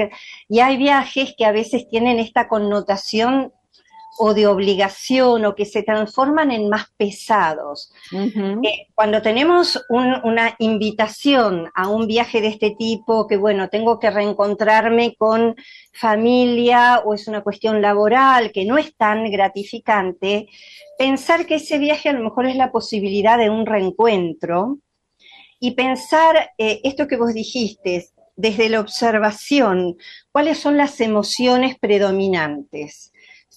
y 0.48 0.60
hay 0.60 0.78
viajes 0.78 1.34
que 1.36 1.44
a 1.44 1.52
veces 1.52 1.86
tienen 1.86 2.18
esta 2.18 2.48
connotación 2.48 3.52
o 4.22 4.34
de 4.34 4.46
obligación 4.46 5.46
o 5.46 5.54
que 5.54 5.64
se 5.64 5.82
transforman 5.82 6.50
en 6.50 6.68
más 6.68 6.92
pesados. 6.98 7.90
Eh, 8.12 8.86
cuando 8.94 9.22
tenemos 9.22 9.82
una 9.88 10.54
invitación 10.58 11.70
a 11.74 11.88
un 11.88 12.06
viaje 12.06 12.42
de 12.42 12.48
este 12.48 12.72
tipo, 12.78 13.26
que 13.26 13.38
bueno, 13.38 13.70
tengo 13.70 13.98
que 13.98 14.10
reencontrarme 14.10 15.14
con 15.16 15.56
familia 15.94 17.00
o 17.02 17.14
es 17.14 17.28
una 17.28 17.42
cuestión 17.42 17.80
laboral 17.80 18.52
que 18.52 18.66
no 18.66 18.76
es 18.76 18.94
tan 18.94 19.30
gratificante, 19.30 20.48
pensar 20.98 21.46
que 21.46 21.54
ese 21.54 21.78
viaje 21.78 22.10
a 22.10 22.12
lo 22.12 22.22
mejor 22.22 22.44
es 22.44 22.56
la 22.56 22.70
posibilidad 22.70 23.38
de 23.38 23.48
un 23.48 23.64
reencuentro 23.64 24.80
y 25.58 25.70
pensar 25.70 26.50
eh, 26.58 26.82
esto 26.84 27.08
que 27.08 27.16
vos 27.16 27.32
dijiste, 27.32 28.10
desde 28.36 28.68
la 28.68 28.80
observación, 28.80 29.96
cuáles 30.30 30.58
son 30.58 30.76
las 30.76 31.00
emociones 31.00 31.78
predominantes 31.78 33.12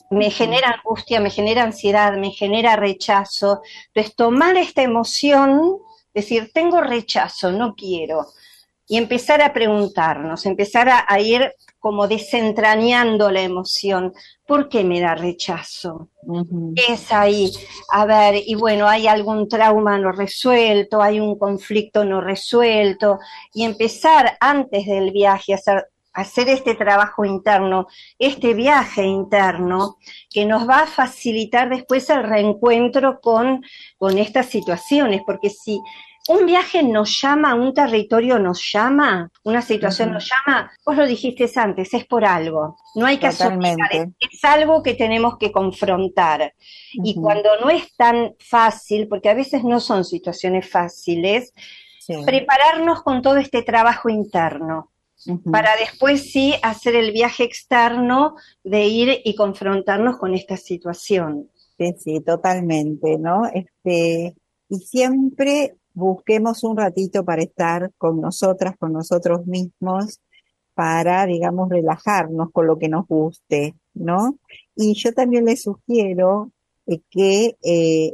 me 0.09 0.29
genera 0.29 0.69
angustia, 0.69 1.19
me 1.19 1.29
genera 1.29 1.63
ansiedad, 1.63 2.15
me 2.17 2.31
genera 2.31 2.75
rechazo. 2.75 3.61
Entonces, 3.87 4.15
tomar 4.15 4.57
esta 4.57 4.81
emoción, 4.81 5.79
decir, 6.13 6.51
tengo 6.53 6.81
rechazo, 6.81 7.51
no 7.51 7.75
quiero, 7.75 8.27
y 8.87 8.97
empezar 8.97 9.41
a 9.41 9.53
preguntarnos, 9.53 10.45
empezar 10.45 10.89
a, 10.89 11.19
ir 11.19 11.53
como 11.79 12.07
desentrañando 12.07 13.31
la 13.31 13.41
emoción. 13.41 14.13
¿Por 14.45 14.69
qué 14.69 14.83
me 14.83 14.99
da 14.99 15.15
rechazo? 15.15 16.09
Es 16.75 17.11
ahí. 17.11 17.51
A 17.91 18.05
ver, 18.05 18.43
y 18.45 18.55
bueno, 18.55 18.87
hay 18.87 19.07
algún 19.07 19.47
trauma 19.47 19.97
no 19.97 20.11
resuelto, 20.11 21.01
hay 21.01 21.19
un 21.19 21.37
conflicto 21.39 22.03
no 22.03 22.21
resuelto, 22.21 23.19
y 23.53 23.63
empezar 23.63 24.37
antes 24.39 24.85
del 24.85 25.11
viaje 25.11 25.53
a 25.53 25.57
hacer 25.57 25.87
hacer 26.13 26.49
este 26.49 26.75
trabajo 26.75 27.25
interno, 27.25 27.87
este 28.19 28.53
viaje 28.53 29.03
interno, 29.03 29.97
que 30.29 30.45
nos 30.45 30.67
va 30.69 30.83
a 30.83 30.87
facilitar 30.87 31.69
después 31.69 32.09
el 32.09 32.23
reencuentro 32.23 33.19
con, 33.19 33.63
con 33.97 34.17
estas 34.17 34.47
situaciones, 34.47 35.21
porque 35.25 35.49
si 35.49 35.81
un 36.29 36.45
viaje 36.45 36.83
nos 36.83 37.19
llama, 37.21 37.53
un 37.53 37.73
territorio 37.73 38.39
nos 38.39 38.63
llama, 38.71 39.29
una 39.43 39.61
situación 39.61 40.13
nos 40.13 40.29
llama, 40.29 40.71
vos 40.85 40.95
lo 40.95 41.05
dijiste 41.05 41.49
antes, 41.55 41.93
es 41.93 42.05
por 42.05 42.23
algo, 42.23 42.77
no 42.95 43.05
hay 43.05 43.17
que 43.17 43.27
asumir, 43.27 43.75
es 44.19 44.43
algo 44.43 44.81
que 44.81 44.93
tenemos 44.93 45.37
que 45.37 45.51
confrontar. 45.51 46.53
Y 46.93 47.15
cuando 47.15 47.49
no 47.59 47.69
es 47.69 47.93
tan 47.95 48.35
fácil, 48.39 49.09
porque 49.09 49.29
a 49.29 49.33
veces 49.33 49.65
no 49.65 49.81
son 49.81 50.05
situaciones 50.05 50.69
fáciles, 50.69 51.53
prepararnos 52.25 53.03
con 53.03 53.21
todo 53.21 53.37
este 53.37 53.61
trabajo 53.61 54.07
interno 54.07 54.92
para 55.51 55.75
después 55.77 56.31
sí 56.31 56.53
hacer 56.61 56.95
el 56.95 57.11
viaje 57.11 57.43
externo 57.43 58.35
de 58.63 58.85
ir 58.85 59.21
y 59.23 59.35
confrontarnos 59.35 60.17
con 60.17 60.33
esta 60.33 60.57
situación. 60.57 61.49
Sí, 61.77 61.93
sí, 61.97 62.21
totalmente, 62.21 63.17
¿no? 63.17 63.45
Este, 63.53 64.35
y 64.69 64.77
siempre 64.79 65.75
busquemos 65.93 66.63
un 66.63 66.77
ratito 66.77 67.23
para 67.23 67.43
estar 67.43 67.91
con 67.97 68.21
nosotras, 68.21 68.75
con 68.77 68.93
nosotros 68.93 69.45
mismos, 69.45 70.19
para, 70.73 71.25
digamos, 71.25 71.69
relajarnos 71.69 72.51
con 72.51 72.67
lo 72.67 72.77
que 72.79 72.89
nos 72.89 73.07
guste, 73.07 73.75
¿no? 73.93 74.37
Y 74.75 74.95
yo 74.95 75.13
también 75.13 75.45
les 75.45 75.63
sugiero 75.63 76.51
eh, 76.87 76.99
que 77.09 77.57
eh, 77.63 78.13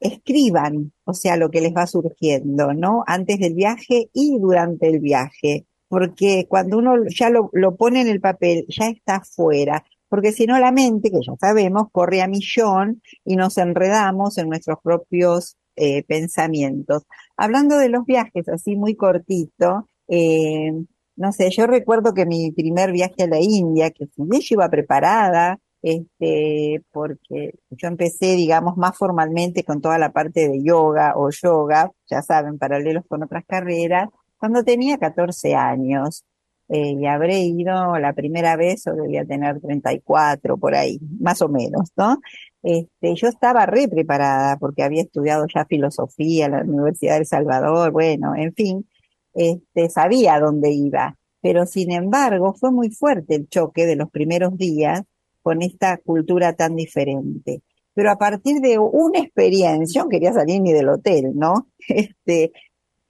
escriban, 0.00 0.92
o 1.04 1.14
sea, 1.14 1.36
lo 1.36 1.50
que 1.50 1.60
les 1.60 1.74
va 1.74 1.86
surgiendo, 1.86 2.74
¿no? 2.74 3.04
Antes 3.06 3.38
del 3.38 3.54
viaje 3.54 4.10
y 4.12 4.38
durante 4.38 4.88
el 4.88 4.98
viaje 4.98 5.66
porque 5.92 6.46
cuando 6.48 6.78
uno 6.78 6.94
ya 7.06 7.28
lo, 7.28 7.50
pone 7.76 8.00
en 8.00 8.08
el 8.08 8.18
papel, 8.18 8.64
ya 8.66 8.86
está 8.86 9.20
fuera, 9.20 9.84
porque 10.08 10.32
si 10.32 10.46
no 10.46 10.58
la 10.58 10.72
mente, 10.72 11.10
que 11.10 11.18
ya 11.20 11.34
sabemos, 11.38 11.88
corre 11.92 12.22
a 12.22 12.28
millón 12.28 13.02
y 13.26 13.36
nos 13.36 13.58
enredamos 13.58 14.38
en 14.38 14.48
nuestros 14.48 14.78
propios 14.82 15.58
eh, 15.76 16.02
pensamientos. 16.04 17.02
Hablando 17.36 17.76
de 17.76 17.90
los 17.90 18.06
viajes, 18.06 18.48
así 18.48 18.74
muy 18.74 18.96
cortito, 18.96 19.86
eh, 20.08 20.72
no 21.16 21.30
sé, 21.30 21.50
yo 21.50 21.66
recuerdo 21.66 22.14
que 22.14 22.24
mi 22.24 22.52
primer 22.52 22.90
viaje 22.90 23.24
a 23.24 23.26
la 23.26 23.40
India, 23.40 23.90
que 23.90 24.06
si 24.06 24.22
yo 24.26 24.54
iba 24.54 24.70
preparada, 24.70 25.58
este, 25.82 26.82
porque 26.90 27.52
yo 27.68 27.88
empecé, 27.88 28.34
digamos, 28.34 28.78
más 28.78 28.96
formalmente 28.96 29.62
con 29.62 29.82
toda 29.82 29.98
la 29.98 30.10
parte 30.10 30.48
de 30.48 30.62
yoga 30.64 31.12
o 31.16 31.28
yoga, 31.28 31.90
ya 32.08 32.22
saben, 32.22 32.56
paralelos 32.56 33.04
con 33.06 33.22
otras 33.22 33.44
carreras, 33.46 34.08
cuando 34.42 34.64
tenía 34.64 34.98
14 34.98 35.54
años. 35.54 36.24
Eh, 36.68 36.96
y 36.98 37.06
habré 37.06 37.40
ido 37.40 37.96
la 37.98 38.12
primera 38.12 38.56
vez 38.56 38.86
o 38.88 38.94
debía 38.94 39.24
tener 39.24 39.60
34 39.60 40.56
por 40.56 40.74
ahí, 40.74 40.98
más 41.20 41.42
o 41.42 41.48
menos, 41.48 41.90
¿no? 41.96 42.18
Este, 42.62 43.14
yo 43.14 43.28
estaba 43.28 43.66
re 43.66 43.86
preparada 43.88 44.56
porque 44.58 44.82
había 44.82 45.02
estudiado 45.02 45.46
ya 45.52 45.64
filosofía 45.66 46.46
en 46.46 46.52
la 46.52 46.62
Universidad 46.62 47.18
de 47.18 47.24
Salvador, 47.24 47.92
bueno, 47.92 48.34
en 48.34 48.54
fin, 48.54 48.88
este, 49.34 49.90
sabía 49.90 50.40
dónde 50.40 50.70
iba, 50.72 51.16
pero 51.40 51.66
sin 51.66 51.92
embargo 51.92 52.54
fue 52.54 52.72
muy 52.72 52.90
fuerte 52.90 53.34
el 53.36 53.48
choque 53.48 53.86
de 53.86 53.96
los 53.96 54.10
primeros 54.10 54.56
días 54.56 55.02
con 55.42 55.62
esta 55.62 55.98
cultura 55.98 56.54
tan 56.54 56.74
diferente. 56.74 57.62
Pero 57.94 58.10
a 58.10 58.18
partir 58.18 58.60
de 58.60 58.78
una 58.78 59.20
experiencia, 59.20 60.02
no 60.02 60.08
quería 60.08 60.32
salir 60.32 60.60
ni 60.62 60.72
del 60.72 60.88
hotel, 60.88 61.32
¿no? 61.34 61.68
Este, 61.88 62.52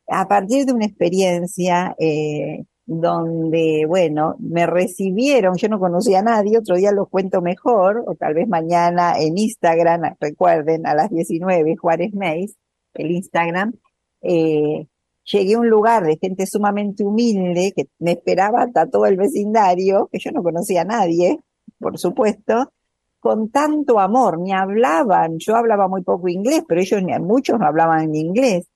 a 0.08 0.28
partir 0.28 0.66
de 0.66 0.72
una 0.72 0.86
experiencia 0.86 1.94
eh, 1.98 2.64
donde, 2.84 3.84
bueno, 3.86 4.36
me 4.40 4.66
recibieron, 4.66 5.56
yo 5.56 5.68
no 5.68 5.78
conocía 5.78 6.20
a 6.20 6.22
nadie, 6.22 6.58
otro 6.58 6.76
día 6.76 6.92
lo 6.92 7.06
cuento 7.06 7.40
mejor, 7.40 8.04
o 8.06 8.14
tal 8.14 8.34
vez 8.34 8.48
mañana 8.48 9.18
en 9.18 9.38
Instagram, 9.38 10.16
recuerden, 10.20 10.86
a 10.86 10.94
las 10.94 11.10
19, 11.10 11.76
Juárez 11.76 12.12
Meis, 12.12 12.56
el 12.94 13.12
Instagram, 13.12 13.74
eh, 14.20 14.86
llegué 15.24 15.54
a 15.54 15.60
un 15.60 15.68
lugar 15.68 16.04
de 16.04 16.18
gente 16.20 16.46
sumamente 16.46 17.04
humilde 17.04 17.72
que 17.74 17.88
me 17.98 18.12
esperaba 18.12 18.62
hasta 18.62 18.86
todo 18.88 19.06
el 19.06 19.16
vecindario, 19.16 20.08
que 20.10 20.18
yo 20.18 20.32
no 20.32 20.42
conocía 20.42 20.82
a 20.82 20.84
nadie, 20.84 21.38
por 21.78 21.98
supuesto, 21.98 22.72
con 23.20 23.50
tanto 23.50 24.00
amor, 24.00 24.40
ni 24.40 24.52
hablaban, 24.52 25.38
yo 25.38 25.54
hablaba 25.54 25.86
muy 25.86 26.02
poco 26.02 26.28
inglés, 26.28 26.64
pero 26.66 26.80
ellos 26.80 27.00
muchos 27.20 27.58
no 27.58 27.66
hablaban 27.66 28.14
inglés, 28.14 28.68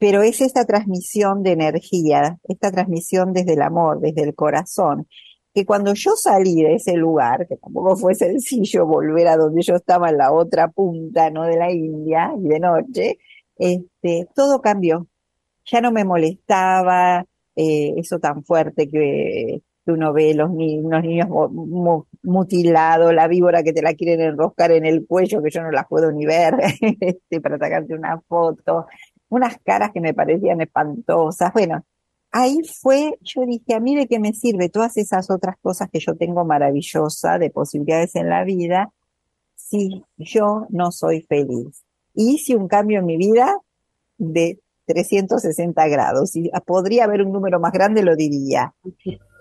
pero 0.00 0.22
es 0.22 0.40
esta 0.40 0.64
transmisión 0.64 1.42
de 1.42 1.52
energía, 1.52 2.38
esta 2.44 2.72
transmisión 2.72 3.34
desde 3.34 3.52
el 3.52 3.60
amor, 3.60 4.00
desde 4.00 4.22
el 4.22 4.34
corazón, 4.34 5.06
que 5.52 5.66
cuando 5.66 5.92
yo 5.92 6.12
salí 6.16 6.62
de 6.62 6.76
ese 6.76 6.94
lugar, 6.96 7.46
que 7.46 7.58
tampoco 7.58 7.96
fue 7.96 8.14
sencillo 8.14 8.86
volver 8.86 9.28
a 9.28 9.36
donde 9.36 9.60
yo 9.60 9.74
estaba 9.74 10.08
en 10.08 10.16
la 10.16 10.32
otra 10.32 10.68
punta, 10.68 11.28
¿no? 11.28 11.44
De 11.44 11.58
la 11.58 11.70
India 11.70 12.32
y 12.42 12.48
de 12.48 12.60
noche, 12.60 13.18
este, 13.58 14.26
todo 14.34 14.62
cambió. 14.62 15.06
Ya 15.66 15.82
no 15.82 15.92
me 15.92 16.04
molestaba 16.04 17.26
eh, 17.54 17.92
eso 17.98 18.18
tan 18.18 18.42
fuerte 18.42 18.88
que, 18.88 19.62
uno 19.86 20.12
ve 20.12 20.34
los, 20.34 20.50
los 20.50 21.02
niños 21.02 21.28
mutilados, 22.22 23.12
la 23.12 23.26
víbora 23.26 23.64
que 23.64 23.72
te 23.72 23.82
la 23.82 23.94
quieren 23.94 24.20
enroscar 24.20 24.70
en 24.70 24.86
el 24.86 25.04
cuello, 25.04 25.42
que 25.42 25.50
yo 25.50 25.62
no 25.62 25.72
las 25.72 25.86
puedo 25.88 26.12
ni 26.12 26.26
ver, 26.26 26.54
este, 27.00 27.40
para 27.40 27.58
sacarte 27.58 27.94
una 27.94 28.20
foto, 28.20 28.86
unas 29.30 29.56
caras 29.64 29.92
que 29.92 30.00
me 30.00 30.12
parecían 30.12 30.60
espantosas. 30.60 31.52
Bueno, 31.54 31.84
ahí 32.30 32.58
fue, 32.82 33.16
yo 33.22 33.46
dije, 33.46 33.74
a 33.74 33.80
mí 33.80 33.96
de 33.96 34.06
qué 34.06 34.18
me 34.18 34.34
sirve 34.34 34.68
todas 34.68 34.98
esas 34.98 35.30
otras 35.30 35.56
cosas 35.62 35.88
que 35.90 36.00
yo 36.00 36.16
tengo 36.16 36.44
maravillosa 36.44 37.38
de 37.38 37.48
posibilidades 37.48 38.14
en 38.16 38.28
la 38.28 38.44
vida 38.44 38.92
si 39.54 40.04
yo 40.18 40.66
no 40.68 40.90
soy 40.90 41.22
feliz. 41.22 41.84
Hice 42.12 42.56
un 42.56 42.68
cambio 42.68 42.98
en 42.98 43.06
mi 43.06 43.16
vida 43.16 43.56
de 44.18 44.58
360 44.86 45.88
grados. 45.88 46.32
Si 46.32 46.50
podría 46.66 47.04
haber 47.04 47.22
un 47.22 47.32
número 47.32 47.60
más 47.60 47.72
grande, 47.72 48.02
lo 48.02 48.16
diría. 48.16 48.74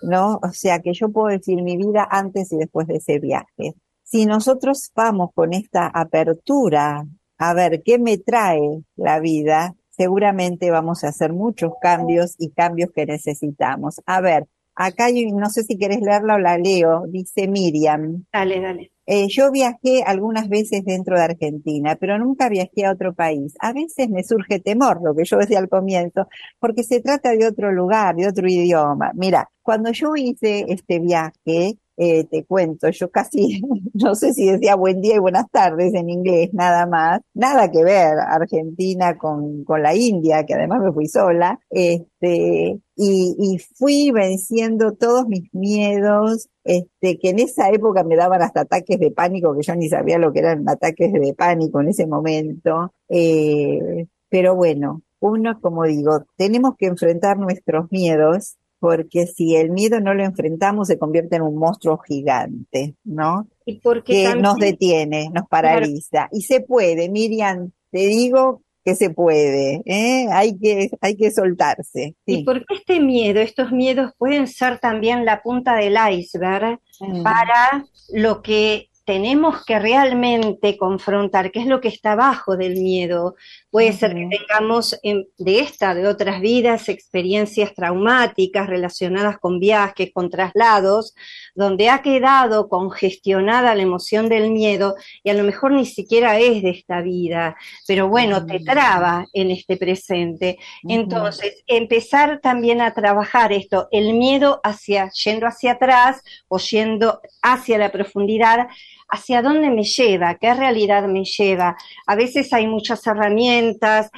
¿No? 0.03 0.39
O 0.43 0.51
sea 0.51 0.79
que 0.79 0.93
yo 0.93 1.09
puedo 1.09 1.27
decir 1.27 1.61
mi 1.63 1.77
vida 1.77 2.07
antes 2.09 2.53
y 2.53 2.57
después 2.57 2.87
de 2.87 2.97
ese 2.97 3.19
viaje. 3.19 3.75
Si 4.03 4.25
nosotros 4.25 4.91
vamos 4.95 5.31
con 5.33 5.53
esta 5.53 5.87
apertura 5.87 7.05
a 7.37 7.53
ver 7.53 7.81
qué 7.83 7.97
me 7.97 8.17
trae 8.17 8.83
la 8.95 9.19
vida, 9.19 9.75
seguramente 9.99 10.71
vamos 10.71 11.03
a 11.03 11.09
hacer 11.09 11.33
muchos 11.33 11.73
cambios 11.81 12.35
y 12.37 12.51
cambios 12.51 12.89
que 12.95 13.05
necesitamos. 13.05 13.99
A 14.05 14.21
ver, 14.21 14.47
acá 14.73 15.07
no 15.11 15.49
sé 15.49 15.63
si 15.63 15.77
querés 15.77 15.99
leerla 15.99 16.35
o 16.35 16.39
la 16.39 16.57
leo, 16.57 17.03
dice 17.09 17.49
Miriam. 17.49 18.23
Dale, 18.31 18.61
dale. 18.61 18.91
Eh, 19.05 19.27
yo 19.27 19.51
viajé 19.51 20.03
algunas 20.05 20.47
veces 20.47 20.85
dentro 20.85 21.17
de 21.17 21.23
Argentina, 21.23 21.97
pero 21.99 22.17
nunca 22.17 22.47
viajé 22.47 22.85
a 22.85 22.93
otro 22.93 23.13
país. 23.13 23.55
A 23.59 23.73
veces 23.73 24.07
me 24.09 24.23
surge 24.23 24.59
temor, 24.59 25.01
lo 25.03 25.13
que 25.13 25.25
yo 25.25 25.35
decía 25.37 25.59
al 25.59 25.67
comienzo, 25.67 26.27
porque 26.59 26.83
se 26.83 27.01
trata 27.01 27.31
de 27.31 27.45
otro 27.45 27.73
lugar, 27.73 28.15
de 28.15 28.27
otro 28.27 28.47
idioma. 28.47 29.11
Mira, 29.15 29.49
cuando 29.61 29.91
yo 29.91 30.15
hice 30.15 30.65
este 30.69 30.99
viaje, 30.99 31.77
eh, 32.01 32.23
te 32.23 32.45
cuento, 32.45 32.89
yo 32.91 33.11
casi, 33.11 33.61
no 33.93 34.15
sé 34.15 34.33
si 34.33 34.49
decía 34.49 34.75
buen 34.75 35.01
día 35.01 35.17
y 35.17 35.19
buenas 35.19 35.51
tardes 35.51 35.93
en 35.93 36.09
inglés, 36.09 36.49
nada 36.53 36.85
más, 36.85 37.19
nada 37.33 37.69
que 37.69 37.83
ver 37.83 38.17
Argentina 38.19 39.17
con, 39.17 39.65
con 39.65 39.83
la 39.83 39.93
India, 39.93 40.45
que 40.45 40.53
además 40.53 40.79
me 40.81 40.93
fui 40.93 41.07
sola, 41.07 41.59
este, 41.69 42.79
y, 42.95 43.35
y 43.37 43.57
fui 43.75 44.11
venciendo 44.11 44.93
todos 44.93 45.27
mis 45.27 45.53
miedos, 45.53 46.47
este, 46.63 47.19
que 47.19 47.31
en 47.31 47.39
esa 47.39 47.69
época 47.69 48.05
me 48.05 48.15
daban 48.15 48.41
hasta 48.43 48.61
ataques 48.61 48.97
de 48.97 49.11
pánico, 49.11 49.53
que 49.53 49.63
yo 49.63 49.75
ni 49.75 49.89
sabía 49.89 50.17
lo 50.17 50.31
que 50.31 50.39
eran 50.39 50.69
ataques 50.69 51.11
de 51.11 51.33
pánico 51.33 51.81
en 51.81 51.89
ese 51.89 52.07
momento, 52.07 52.93
eh, 53.09 54.07
pero 54.29 54.55
bueno, 54.55 55.01
uno, 55.19 55.59
como 55.59 55.83
digo, 55.83 56.23
tenemos 56.37 56.75
que 56.77 56.85
enfrentar 56.85 57.37
nuestros 57.37 57.91
miedos 57.91 58.55
porque 58.79 59.27
si 59.27 59.55
el 59.55 59.71
miedo 59.71 59.99
no 59.99 60.13
lo 60.13 60.23
enfrentamos 60.23 60.87
se 60.87 60.97
convierte 60.97 61.35
en 61.35 61.43
un 61.43 61.55
monstruo 61.55 61.97
gigante, 61.97 62.95
¿no? 63.03 63.47
Y 63.65 63.79
porque 63.79 64.23
que 64.23 64.35
nos 64.35 64.55
detiene, 64.57 65.29
nos 65.33 65.47
paraliza. 65.47 66.29
Y 66.31 66.41
se 66.41 66.61
puede, 66.61 67.09
Miriam, 67.09 67.71
te 67.91 68.07
digo 68.07 68.63
que 68.83 68.95
se 68.95 69.09
puede, 69.09 69.81
¿eh? 69.85 70.27
hay, 70.31 70.57
que, 70.57 70.89
hay 71.01 71.15
que 71.15 71.31
soltarse. 71.31 72.15
Y 72.25 72.43
porque 72.43 72.73
este 72.75 72.99
miedo, 72.99 73.41
estos 73.41 73.71
miedos 73.71 74.13
pueden 74.17 74.47
ser 74.47 74.79
también 74.79 75.25
la 75.25 75.41
punta 75.41 75.75
del 75.75 75.97
iceberg 76.11 76.79
mm. 76.99 77.23
para 77.23 77.85
lo 78.13 78.41
que 78.41 78.88
tenemos 79.09 79.65
que 79.65 79.79
realmente 79.79 80.77
confrontar 80.77 81.51
qué 81.51 81.61
es 81.61 81.65
lo 81.65 81.81
que 81.81 81.87
está 81.87 82.11
abajo 82.11 82.55
del 82.55 82.73
miedo. 82.73 83.35
Puede 83.71 83.91
ser 83.91 84.13
que 84.13 84.29
tengamos 84.29 84.99
de 85.01 85.59
esta, 85.61 85.95
de 85.95 86.05
otras 86.07 86.41
vidas, 86.41 86.89
experiencias 86.89 87.73
traumáticas 87.73 88.67
relacionadas 88.67 89.39
con 89.39 89.59
viajes, 89.59 90.11
con 90.13 90.29
traslados, 90.29 91.15
donde 91.55 91.89
ha 91.89 92.03
quedado 92.03 92.69
congestionada 92.69 93.73
la 93.73 93.81
emoción 93.81 94.29
del 94.29 94.51
miedo 94.51 94.93
y 95.23 95.31
a 95.31 95.33
lo 95.33 95.43
mejor 95.43 95.71
ni 95.71 95.87
siquiera 95.87 96.37
es 96.37 96.61
de 96.61 96.69
esta 96.69 97.01
vida, 97.01 97.55
pero 97.87 98.09
bueno, 98.09 98.45
te 98.45 98.59
traba 98.59 99.25
en 99.33 99.49
este 99.49 99.75
presente. 99.75 100.59
Entonces, 100.87 101.63
empezar 101.65 102.41
también 102.41 102.79
a 102.79 102.93
trabajar 102.93 103.53
esto, 103.53 103.87
el 103.89 104.13
miedo 104.13 104.61
hacia, 104.63 105.09
yendo 105.09 105.47
hacia 105.47 105.71
atrás 105.71 106.21
o 106.47 106.59
yendo 106.59 107.21
hacia 107.41 107.79
la 107.79 107.91
profundidad, 107.91 108.67
hacia 109.09 109.41
dónde 109.41 109.69
me 109.69 109.83
lleva, 109.83 110.35
qué 110.35 110.53
realidad 110.53 111.07
me 111.07 111.23
lleva. 111.23 111.75
A 112.05 112.15
veces 112.15 112.53
hay 112.53 112.67
muchas 112.67 113.05
herramientas, 113.07 114.09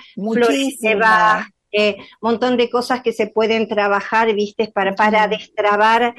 de 1.72 1.96
un 1.98 2.06
montón 2.22 2.58
de 2.58 2.70
cosas 2.70 3.02
que 3.02 3.14
se 3.14 3.28
pueden 3.28 3.68
trabajar, 3.68 4.34
viste, 4.34 4.68
para, 4.68 4.94
para 4.94 5.28
destrabar, 5.28 6.16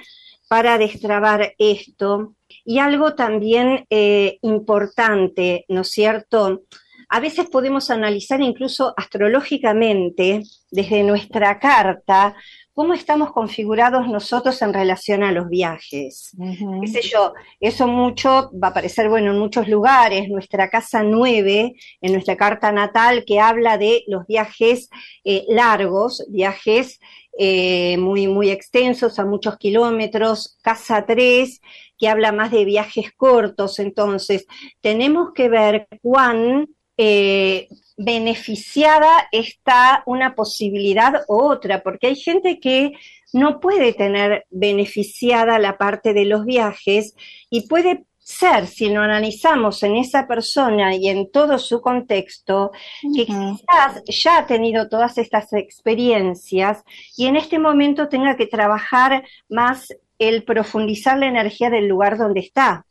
para 0.48 0.78
destrabar 0.78 1.54
esto. 1.58 2.34
Y 2.64 2.78
algo 2.78 3.14
también 3.14 3.86
eh, 3.90 4.38
importante, 4.42 5.64
¿no 5.68 5.82
es 5.82 5.90
cierto? 5.90 6.62
A 7.08 7.20
veces 7.20 7.50
podemos 7.50 7.90
analizar 7.90 8.40
incluso 8.40 8.94
astrológicamente 8.96 10.42
desde 10.70 11.02
nuestra 11.02 11.58
carta 11.58 12.34
cómo 12.74 12.94
estamos 12.94 13.32
configurados 13.32 14.08
nosotros 14.08 14.60
en 14.62 14.72
relación 14.72 15.22
a 15.22 15.32
los 15.32 15.48
viajes. 15.48 16.34
¿Qué 16.80 16.86
sé 16.88 17.02
yo? 17.02 17.34
Eso 17.60 17.86
mucho 17.86 18.50
va 18.52 18.68
a 18.68 18.70
aparecer, 18.70 19.08
bueno, 19.08 19.32
en 19.32 19.38
muchos 19.38 19.68
lugares, 19.68 20.28
nuestra 20.28 20.70
casa 20.70 21.02
9, 21.02 21.74
en 22.00 22.12
nuestra 22.12 22.36
carta 22.36 22.72
natal, 22.72 23.24
que 23.26 23.40
habla 23.40 23.76
de 23.76 24.04
los 24.06 24.26
viajes 24.26 24.88
eh, 25.24 25.44
largos, 25.48 26.24
viajes 26.30 26.98
eh, 27.38 27.96
muy, 27.98 28.26
muy 28.26 28.50
extensos, 28.50 29.18
a 29.18 29.26
muchos 29.26 29.58
kilómetros, 29.58 30.58
casa 30.62 31.04
3, 31.06 31.60
que 31.98 32.08
habla 32.08 32.32
más 32.32 32.50
de 32.50 32.64
viajes 32.64 33.12
cortos. 33.14 33.78
Entonces, 33.78 34.46
tenemos 34.80 35.32
que 35.34 35.48
ver 35.48 35.88
cuán 36.00 36.68
eh, 36.96 37.68
beneficiada 37.96 39.28
está 39.32 40.02
una 40.06 40.34
posibilidad 40.34 41.24
u 41.28 41.40
otra, 41.40 41.82
porque 41.82 42.08
hay 42.08 42.16
gente 42.16 42.60
que 42.60 42.92
no 43.32 43.60
puede 43.60 43.92
tener 43.92 44.46
beneficiada 44.50 45.58
la 45.58 45.78
parte 45.78 46.12
de 46.12 46.24
los 46.24 46.44
viajes 46.44 47.14
y 47.50 47.66
puede 47.66 48.04
ser, 48.18 48.66
si 48.66 48.88
lo 48.88 49.02
analizamos 49.02 49.82
en 49.82 49.96
esa 49.96 50.26
persona 50.26 50.94
y 50.94 51.08
en 51.08 51.30
todo 51.30 51.58
su 51.58 51.80
contexto, 51.80 52.70
que 53.14 53.26
quizás 53.26 54.02
ya 54.06 54.38
ha 54.38 54.46
tenido 54.46 54.88
todas 54.88 55.18
estas 55.18 55.52
experiencias 55.52 56.84
y 57.16 57.26
en 57.26 57.36
este 57.36 57.58
momento 57.58 58.08
tenga 58.08 58.36
que 58.36 58.46
trabajar 58.46 59.24
más 59.48 59.88
el 60.18 60.44
profundizar 60.44 61.18
la 61.18 61.26
energía 61.26 61.68
del 61.68 61.88
lugar 61.88 62.16
donde 62.16 62.40
está. 62.40 62.86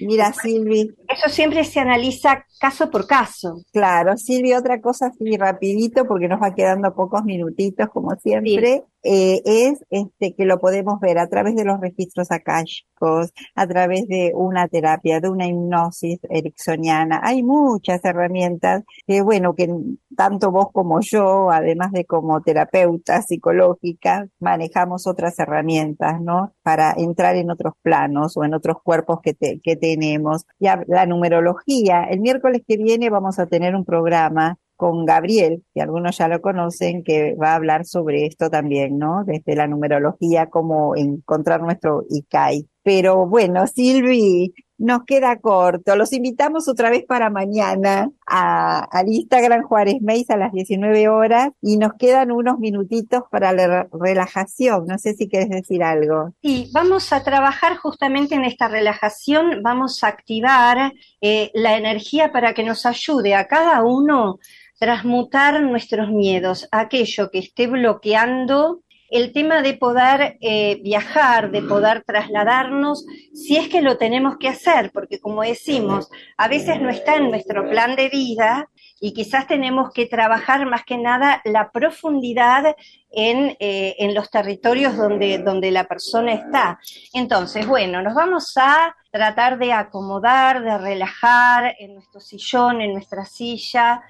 Mira, 0.00 0.32
Silvi. 0.32 0.94
Eso 1.08 1.28
siempre 1.28 1.64
se 1.64 1.80
analiza 1.80 2.44
caso 2.58 2.90
por 2.90 3.06
caso. 3.06 3.62
Claro, 3.72 4.16
Silvi, 4.16 4.52
otra 4.52 4.80
cosa 4.80 5.06
así 5.06 5.36
rapidito, 5.36 6.04
porque 6.06 6.28
nos 6.28 6.40
va 6.40 6.54
quedando 6.54 6.94
pocos 6.94 7.24
minutitos, 7.24 7.88
como 7.90 8.14
siempre, 8.16 8.84
eh, 9.02 9.42
es 9.44 9.84
este 9.90 10.34
que 10.34 10.44
lo 10.44 10.58
podemos 10.60 11.00
ver 11.00 11.18
a 11.18 11.28
través 11.28 11.54
de 11.56 11.64
los 11.64 11.80
registros 11.80 12.30
akáshicos, 12.30 13.32
a 13.54 13.66
través 13.66 14.06
de 14.08 14.32
una 14.34 14.68
terapia, 14.68 15.20
de 15.20 15.30
una 15.30 15.46
hipnosis 15.46 16.20
ericksoniana. 16.28 17.20
Hay 17.22 17.42
muchas 17.42 18.04
herramientas 18.04 18.84
que, 19.06 19.22
bueno, 19.22 19.54
que 19.54 19.68
tanto 20.16 20.50
vos 20.50 20.66
como 20.72 21.00
yo, 21.00 21.50
además 21.50 21.92
de 21.92 22.04
como 22.04 22.42
terapeuta 22.42 23.22
psicológica, 23.22 24.28
manejamos 24.38 25.06
otras 25.06 25.38
herramientas, 25.38 26.20
¿no? 26.20 26.54
Para 26.62 26.92
entrar 26.96 27.36
en 27.36 27.50
otros 27.50 27.74
planos 27.82 28.36
o 28.36 28.44
en 28.44 28.54
otros 28.54 28.76
cuerpos 28.82 29.20
que, 29.22 29.34
que 29.62 29.76
tenemos. 29.76 30.44
Ya 30.58 30.82
la 30.86 31.06
numerología, 31.06 32.04
el 32.04 32.20
miércoles 32.20 32.62
que 32.66 32.76
viene 32.76 33.10
vamos 33.10 33.38
a 33.38 33.46
tener 33.46 33.74
un 33.74 33.84
programa 33.84 34.58
con 34.80 35.04
Gabriel, 35.04 35.62
que 35.74 35.82
algunos 35.82 36.16
ya 36.16 36.26
lo 36.26 36.40
conocen, 36.40 37.04
que 37.04 37.34
va 37.34 37.52
a 37.52 37.56
hablar 37.56 37.84
sobre 37.84 38.24
esto 38.24 38.48
también, 38.48 38.98
¿no? 38.98 39.24
Desde 39.24 39.54
la 39.54 39.66
numerología, 39.66 40.46
cómo 40.48 40.96
encontrar 40.96 41.60
nuestro 41.60 42.04
ICAI. 42.08 42.66
Pero 42.82 43.26
bueno, 43.26 43.66
Silvi, 43.66 44.54
nos 44.80 45.04
queda 45.04 45.36
corto. 45.36 45.94
Los 45.94 46.14
invitamos 46.14 46.66
otra 46.66 46.88
vez 46.88 47.04
para 47.04 47.28
mañana 47.28 48.10
a, 48.26 48.78
al 48.90 49.08
Instagram 49.08 49.62
Juárez 49.62 49.96
Meis 50.00 50.30
a 50.30 50.38
las 50.38 50.52
19 50.52 51.06
horas 51.08 51.50
y 51.60 51.76
nos 51.76 51.92
quedan 51.98 52.32
unos 52.32 52.58
minutitos 52.58 53.24
para 53.30 53.52
la 53.52 53.86
relajación. 53.92 54.86
No 54.86 54.98
sé 54.98 55.12
si 55.12 55.28
quieres 55.28 55.50
decir 55.50 55.82
algo. 55.82 56.32
Sí, 56.40 56.70
vamos 56.72 57.12
a 57.12 57.22
trabajar 57.22 57.76
justamente 57.76 58.34
en 58.34 58.46
esta 58.46 58.68
relajación. 58.68 59.62
Vamos 59.62 60.02
a 60.02 60.08
activar 60.08 60.94
eh, 61.20 61.50
la 61.52 61.76
energía 61.76 62.32
para 62.32 62.54
que 62.54 62.64
nos 62.64 62.86
ayude 62.86 63.34
a 63.34 63.46
cada 63.46 63.84
uno 63.84 64.38
transmutar 64.80 65.62
nuestros 65.62 66.08
miedos, 66.08 66.66
aquello 66.72 67.30
que 67.30 67.38
esté 67.38 67.66
bloqueando 67.66 68.80
el 69.10 69.32
tema 69.32 69.60
de 69.60 69.74
poder 69.74 70.38
eh, 70.40 70.80
viajar, 70.82 71.50
de 71.50 71.62
poder 71.62 72.02
trasladarnos, 72.06 73.04
si 73.34 73.56
es 73.56 73.68
que 73.68 73.82
lo 73.82 73.98
tenemos 73.98 74.36
que 74.38 74.48
hacer, 74.48 74.90
porque 74.92 75.18
como 75.18 75.42
decimos, 75.42 76.08
a 76.38 76.48
veces 76.48 76.80
no 76.80 76.88
está 76.88 77.16
en 77.16 77.28
nuestro 77.28 77.68
plan 77.68 77.94
de 77.96 78.08
vida 78.08 78.70
y 79.00 79.12
quizás 79.12 79.46
tenemos 79.46 79.92
que 79.92 80.06
trabajar 80.06 80.64
más 80.66 80.84
que 80.84 80.96
nada 80.96 81.42
la 81.44 81.70
profundidad 81.72 82.76
en, 83.10 83.56
eh, 83.58 83.96
en 83.98 84.14
los 84.14 84.30
territorios 84.30 84.96
donde, 84.96 85.38
donde 85.38 85.72
la 85.72 85.84
persona 85.84 86.32
está. 86.32 86.78
Entonces, 87.12 87.66
bueno, 87.66 88.00
nos 88.02 88.14
vamos 88.14 88.52
a 88.56 88.94
tratar 89.10 89.58
de 89.58 89.72
acomodar, 89.72 90.62
de 90.62 90.78
relajar 90.78 91.74
en 91.80 91.94
nuestro 91.94 92.20
sillón, 92.20 92.80
en 92.80 92.92
nuestra 92.92 93.24
silla, 93.24 94.02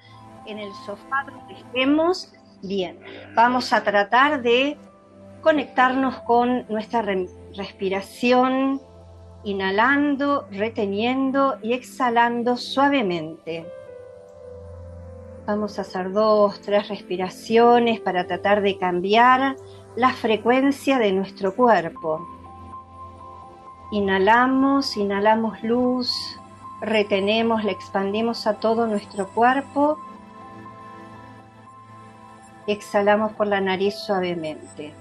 en 0.45 0.59
el 0.59 0.71
sofá 0.85 1.25
donde 1.25 1.53
estemos. 1.53 2.31
Bien, 2.63 2.99
vamos 3.33 3.73
a 3.73 3.83
tratar 3.83 4.41
de 4.41 4.77
conectarnos 5.41 6.19
con 6.21 6.65
nuestra 6.69 7.01
respiración, 7.55 8.81
inhalando, 9.43 10.47
reteniendo 10.51 11.57
y 11.63 11.73
exhalando 11.73 12.57
suavemente. 12.57 13.65
Vamos 15.47 15.79
a 15.79 15.81
hacer 15.81 16.11
dos, 16.11 16.61
tres 16.61 16.87
respiraciones 16.87 17.99
para 17.99 18.27
tratar 18.27 18.61
de 18.61 18.77
cambiar 18.77 19.55
la 19.95 20.11
frecuencia 20.11 20.99
de 20.99 21.11
nuestro 21.11 21.55
cuerpo. 21.55 22.27
Inhalamos, 23.91 24.95
inhalamos 24.95 25.61
luz, 25.63 26.39
retenemos, 26.79 27.63
la 27.63 27.71
expandimos 27.71 28.47
a 28.47 28.59
todo 28.59 28.87
nuestro 28.87 29.27
cuerpo. 29.27 29.99
Exhalamos 32.71 33.33
por 33.33 33.47
la 33.47 33.59
nariz 33.59 33.95
suavemente. 33.95 34.93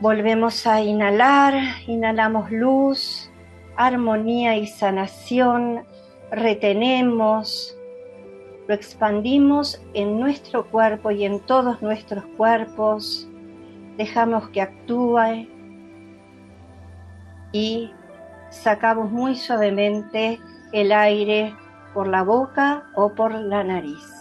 Volvemos 0.00 0.66
a 0.66 0.80
inhalar, 0.80 1.52
inhalamos 1.86 2.50
luz, 2.50 3.30
armonía 3.76 4.56
y 4.56 4.66
sanación, 4.66 5.84
retenemos, 6.30 7.76
lo 8.66 8.74
expandimos 8.74 9.78
en 9.92 10.18
nuestro 10.18 10.70
cuerpo 10.70 11.10
y 11.10 11.26
en 11.26 11.40
todos 11.40 11.82
nuestros 11.82 12.24
cuerpos, 12.38 13.28
dejamos 13.98 14.48
que 14.48 14.62
actúe 14.62 15.46
y 17.52 17.90
sacamos 18.48 19.10
muy 19.12 19.36
suavemente 19.36 20.40
el 20.72 20.92
aire 20.92 21.54
por 21.92 22.06
la 22.06 22.22
boca 22.22 22.84
o 22.94 23.14
por 23.14 23.32
la 23.34 23.62
nariz. 23.62 24.15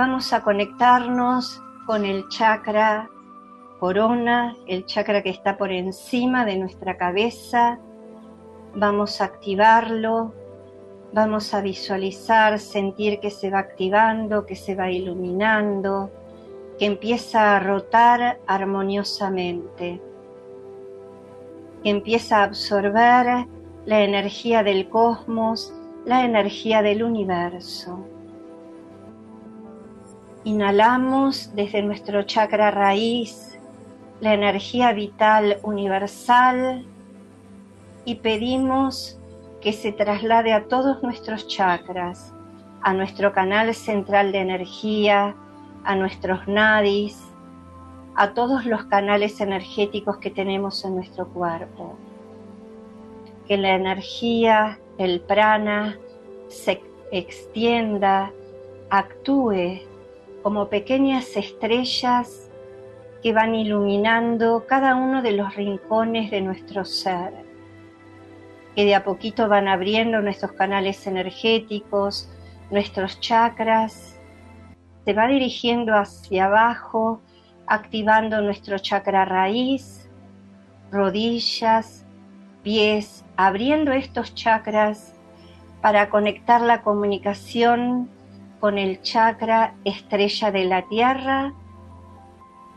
Vamos 0.00 0.32
a 0.32 0.40
conectarnos 0.42 1.62
con 1.84 2.06
el 2.06 2.26
chakra 2.28 3.10
corona, 3.78 4.56
el 4.66 4.86
chakra 4.86 5.22
que 5.22 5.28
está 5.28 5.58
por 5.58 5.70
encima 5.70 6.46
de 6.46 6.56
nuestra 6.56 6.96
cabeza. 6.96 7.78
Vamos 8.74 9.20
a 9.20 9.26
activarlo, 9.26 10.32
vamos 11.12 11.52
a 11.52 11.60
visualizar, 11.60 12.58
sentir 12.58 13.20
que 13.20 13.30
se 13.30 13.50
va 13.50 13.58
activando, 13.58 14.46
que 14.46 14.56
se 14.56 14.74
va 14.74 14.90
iluminando, 14.90 16.10
que 16.78 16.86
empieza 16.86 17.54
a 17.54 17.60
rotar 17.60 18.40
armoniosamente, 18.46 20.00
que 21.82 21.90
empieza 21.90 22.38
a 22.38 22.44
absorber 22.44 23.46
la 23.84 24.00
energía 24.00 24.62
del 24.62 24.88
cosmos, 24.88 25.74
la 26.06 26.24
energía 26.24 26.80
del 26.80 27.02
universo. 27.02 28.02
Inhalamos 30.44 31.54
desde 31.54 31.82
nuestro 31.82 32.22
chakra 32.22 32.70
raíz 32.70 33.58
la 34.20 34.32
energía 34.32 34.90
vital 34.94 35.58
universal 35.62 36.86
y 38.06 38.14
pedimos 38.16 39.18
que 39.60 39.74
se 39.74 39.92
traslade 39.92 40.54
a 40.54 40.64
todos 40.64 41.02
nuestros 41.02 41.46
chakras, 41.46 42.32
a 42.80 42.94
nuestro 42.94 43.34
canal 43.34 43.74
central 43.74 44.32
de 44.32 44.38
energía, 44.38 45.34
a 45.84 45.94
nuestros 45.94 46.48
nadis, 46.48 47.22
a 48.16 48.32
todos 48.32 48.64
los 48.64 48.84
canales 48.84 49.42
energéticos 49.42 50.16
que 50.16 50.30
tenemos 50.30 50.82
en 50.86 50.94
nuestro 50.96 51.28
cuerpo. 51.28 51.96
Que 53.46 53.58
la 53.58 53.74
energía, 53.74 54.78
el 54.96 55.20
prana, 55.20 55.98
se 56.48 56.82
extienda, 57.12 58.32
actúe 58.88 59.89
como 60.42 60.68
pequeñas 60.68 61.36
estrellas 61.36 62.50
que 63.22 63.32
van 63.32 63.54
iluminando 63.54 64.64
cada 64.66 64.96
uno 64.96 65.22
de 65.22 65.32
los 65.32 65.54
rincones 65.54 66.30
de 66.30 66.40
nuestro 66.40 66.84
ser, 66.84 67.32
que 68.74 68.84
de 68.84 68.94
a 68.94 69.04
poquito 69.04 69.48
van 69.48 69.68
abriendo 69.68 70.20
nuestros 70.22 70.52
canales 70.52 71.06
energéticos, 71.06 72.28
nuestros 72.70 73.20
chakras, 73.20 74.18
se 75.04 75.12
va 75.12 75.26
dirigiendo 75.26 75.94
hacia 75.94 76.46
abajo, 76.46 77.20
activando 77.66 78.40
nuestro 78.40 78.78
chakra 78.78 79.24
raíz, 79.24 80.08
rodillas, 80.90 82.06
pies, 82.62 83.24
abriendo 83.36 83.92
estos 83.92 84.34
chakras 84.34 85.14
para 85.80 86.10
conectar 86.10 86.60
la 86.60 86.82
comunicación 86.82 88.10
con 88.60 88.78
el 88.78 89.02
chakra 89.02 89.74
estrella 89.84 90.52
de 90.52 90.64
la 90.64 90.82
Tierra 90.82 91.54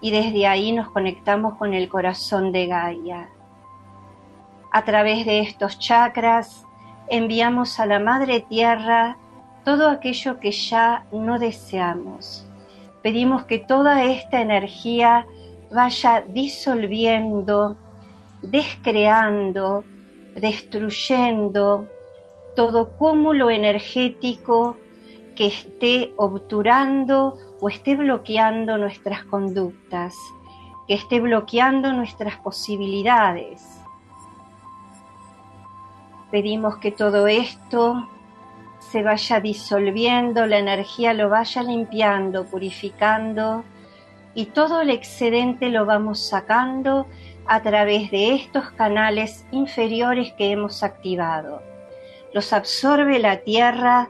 y 0.02 0.12
desde 0.12 0.48
ahí 0.48 0.72
nos 0.72 0.90
conectamos 0.90 1.56
con 1.58 1.74
el 1.74 1.90
corazón 1.90 2.52
de 2.52 2.68
Gaia. 2.68 3.30
A 4.72 4.84
través 4.86 5.26
de 5.26 5.42
estos 5.42 5.78
chakras 5.78 6.66
enviamos 7.10 7.80
a 7.80 7.86
la 7.86 8.00
Madre 8.00 8.40
Tierra 8.40 9.18
todo 9.64 9.90
aquello 9.90 10.40
que 10.40 10.52
ya 10.52 11.06
no 11.12 11.38
deseamos. 11.38 12.48
Pedimos 13.02 13.44
que 13.46 13.60
toda 13.60 14.04
esta 14.04 14.42
energía 14.42 15.26
vaya 15.72 16.24
disolviendo, 16.28 17.78
descreando, 18.42 19.84
destruyendo 20.36 21.88
todo 22.56 22.90
cúmulo 22.98 23.50
energético 23.50 24.78
que 25.36 25.48
esté 25.48 26.14
obturando 26.18 27.38
o 27.60 27.70
esté 27.70 27.96
bloqueando 27.96 28.78
nuestras 28.78 29.24
conductas, 29.26 30.16
que 30.88 30.96
esté 30.96 31.20
bloqueando 31.20 31.94
nuestras 31.94 32.38
posibilidades. 32.38 33.62
Pedimos 36.32 36.78
que 36.78 36.92
todo 36.92 37.28
esto 37.28 38.08
se 38.80 39.02
vaya 39.02 39.40
disolviendo, 39.40 40.46
la 40.46 40.58
energía 40.58 41.14
lo 41.14 41.30
vaya 41.30 41.64
limpiando, 41.64 42.46
purificando 42.46 43.64
y 44.36 44.48
todo 44.48 44.82
el 44.82 44.90
excedente 44.90 45.70
lo 45.70 45.86
vamos 45.86 46.28
sacando 46.28 47.08
a 47.46 47.62
través 47.62 48.12
de 48.12 48.36
estos 48.36 48.72
canales 48.72 49.46
inferiores 49.52 50.34
que 50.34 50.52
hemos 50.52 50.84
activado. 50.84 51.62
Los 52.34 52.52
absorbe 52.52 53.20
la 53.20 53.38
tierra 53.38 54.10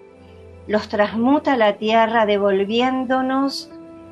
los 0.68 0.88
transmuta 0.88 1.58
la 1.58 1.78
tierra 1.78 2.26
devolviéndonos 2.26 3.70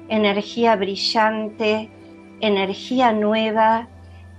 energía 0.09 0.75
brillante, 0.75 1.89
energía 2.41 3.13
nueva, 3.13 3.87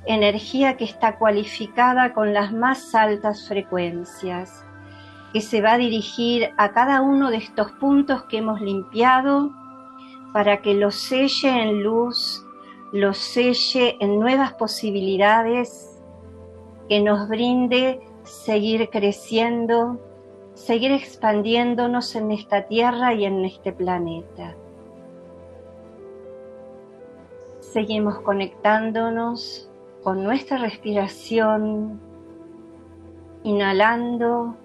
energía 0.05 0.77
que 0.77 0.85
está 0.85 1.19
cualificada 1.19 2.13
con 2.13 2.35
las 2.35 2.53
más 2.53 2.95
altas 2.95 3.49
frecuencias, 3.49 4.65
que 5.33 5.41
se 5.41 5.63
va 5.63 5.73
a 5.73 5.79
dirigir 5.79 6.51
a 6.59 6.73
cada 6.73 7.01
uno 7.01 7.31
de 7.31 7.39
estos 7.39 7.73
puntos 7.73 8.25
que 8.25 8.39
hemos 8.39 8.61
limpiado 8.61 9.51
para 10.33 10.61
que 10.61 10.75
los 10.75 10.95
selle 10.95 11.49
en 11.49 11.83
luz, 11.83 12.45
los 12.93 13.17
selle 13.17 13.97
en 14.01 14.19
nuevas 14.19 14.53
posibilidades, 14.55 16.03
que 16.89 17.01
nos 17.01 17.29
brinde 17.29 18.01
seguir 18.25 18.91
creciendo, 18.91 19.99
seguir 20.55 20.93
expandiéndonos 20.93 22.15
en 22.15 22.31
esta 22.33 22.63
tierra 22.63 23.15
y 23.15 23.25
en 23.25 23.45
este 23.45 23.73
planeta. 23.73 24.55
Seguimos 27.61 28.21
conectándonos 28.21 29.71
con 30.03 30.25
nuestra 30.25 30.59
respiración, 30.59 32.01
inhalando, 33.45 34.57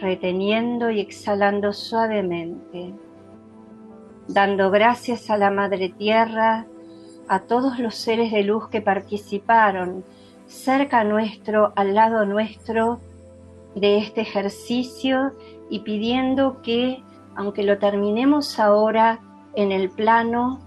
reteniendo 0.00 0.90
y 0.90 1.00
exhalando 1.00 1.72
suavemente, 1.72 2.94
dando 4.28 4.70
gracias 4.70 5.30
a 5.30 5.38
la 5.38 5.50
Madre 5.50 5.88
Tierra, 5.88 6.66
a 7.28 7.40
todos 7.40 7.78
los 7.78 7.94
seres 7.94 8.30
de 8.30 8.42
luz 8.42 8.68
que 8.68 8.80
participaron 8.80 10.04
cerca 10.46 11.02
nuestro, 11.04 11.72
al 11.74 11.94
lado 11.94 12.24
nuestro, 12.24 13.00
de 13.76 13.98
este 13.98 14.22
ejercicio 14.22 15.32
y 15.70 15.80
pidiendo 15.80 16.60
que, 16.62 17.02
aunque 17.36 17.62
lo 17.62 17.78
terminemos 17.78 18.58
ahora 18.58 19.20
en 19.54 19.70
el 19.70 19.90
plano, 19.90 20.60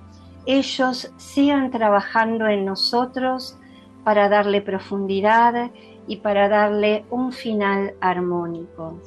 ellos 0.45 1.11
sigan 1.17 1.71
trabajando 1.71 2.47
en 2.47 2.65
nosotros 2.65 3.57
para 4.03 4.29
darle 4.29 4.61
profundidad 4.61 5.71
y 6.07 6.17
para 6.17 6.47
darle 6.47 7.03
un 7.09 7.31
final 7.31 7.93
armónico. 7.99 8.99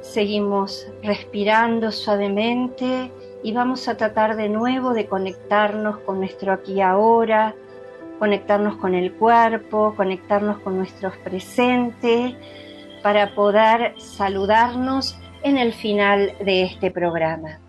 Seguimos 0.00 0.86
respirando 1.02 1.92
suavemente 1.92 3.12
y 3.42 3.52
vamos 3.52 3.88
a 3.88 3.96
tratar 3.96 4.36
de 4.36 4.48
nuevo 4.48 4.94
de 4.94 5.06
conectarnos 5.06 5.98
con 5.98 6.18
nuestro 6.18 6.52
aquí 6.52 6.80
ahora, 6.80 7.54
conectarnos 8.18 8.76
con 8.76 8.94
el 8.94 9.12
cuerpo, 9.12 9.94
conectarnos 9.96 10.58
con 10.60 10.76
nuestros 10.76 11.16
presentes 11.18 12.34
para 13.02 13.34
poder 13.34 13.94
saludarnos 13.98 15.18
en 15.42 15.56
el 15.56 15.72
final 15.72 16.32
de 16.44 16.64
este 16.64 16.90
programa. 16.90 17.60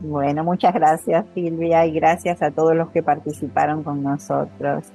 Bueno, 0.00 0.44
muchas 0.44 0.74
gracias 0.74 1.26
Silvia 1.34 1.84
y 1.86 1.92
gracias 1.92 2.40
a 2.42 2.50
todos 2.50 2.74
los 2.74 2.90
que 2.90 3.02
participaron 3.02 3.82
con 3.82 4.02
nosotros. 4.02 4.86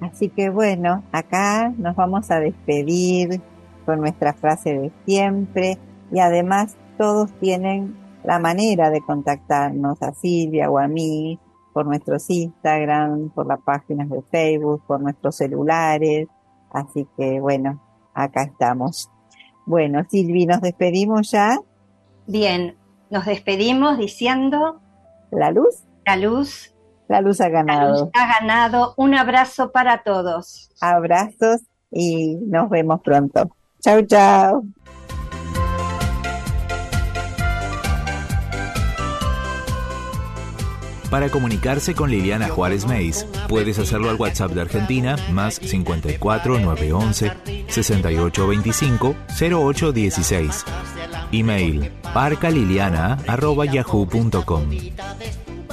Así 0.00 0.28
que 0.28 0.50
bueno, 0.50 1.02
acá 1.12 1.72
nos 1.76 1.96
vamos 1.96 2.30
a 2.30 2.40
despedir 2.40 3.40
con 3.86 4.00
nuestra 4.00 4.34
frase 4.34 4.78
de 4.78 4.92
siempre 5.06 5.78
y 6.12 6.20
además 6.20 6.76
todos 6.98 7.32
tienen 7.40 7.96
la 8.22 8.38
manera 8.38 8.90
de 8.90 9.00
contactarnos 9.00 10.02
a 10.02 10.12
Silvia 10.12 10.70
o 10.70 10.78
a 10.78 10.88
mí 10.88 11.38
por 11.74 11.84
nuestros 11.84 12.30
Instagram, 12.30 13.30
por 13.30 13.46
las 13.46 13.60
páginas 13.60 14.08
de 14.08 14.22
Facebook, 14.22 14.82
por 14.86 15.00
nuestros 15.00 15.36
celulares. 15.36 16.28
Así 16.72 17.06
que 17.18 17.40
bueno, 17.40 17.82
acá 18.14 18.44
estamos. 18.44 19.10
Bueno, 19.66 20.02
Silvi, 20.08 20.46
¿nos 20.46 20.60
despedimos 20.60 21.30
ya? 21.32 21.58
Bien, 22.26 22.76
nos 23.10 23.26
despedimos 23.26 23.98
diciendo... 23.98 24.80
La 25.30 25.50
luz. 25.50 25.82
La 26.06 26.16
luz. 26.16 26.74
La 27.08 27.20
luz 27.20 27.40
ha 27.40 27.48
ganado. 27.48 27.92
La 27.92 28.00
luz 28.00 28.10
ha 28.14 28.40
ganado. 28.40 28.94
Un 28.96 29.14
abrazo 29.14 29.72
para 29.72 30.02
todos. 30.02 30.70
Abrazos 30.80 31.62
y 31.90 32.36
nos 32.46 32.70
vemos 32.70 33.00
pronto. 33.02 33.50
Chao, 33.80 34.00
chao. 34.02 34.62
Para 41.10 41.28
comunicarse 41.28 41.94
con 41.94 42.10
Liliana 42.10 42.48
Juárez 42.48 42.86
Meis, 42.86 43.26
puedes 43.48 43.78
hacerlo 43.78 44.08
al 44.10 44.16
WhatsApp 44.16 44.50
de 44.52 44.62
Argentina 44.62 45.16
más 45.32 45.54
54 45.56 46.58
911 46.58 47.32
6825 47.68 49.14
0816. 49.38 50.64
Email 51.32 51.90
parcaliliana.yahoo.com 52.12 54.70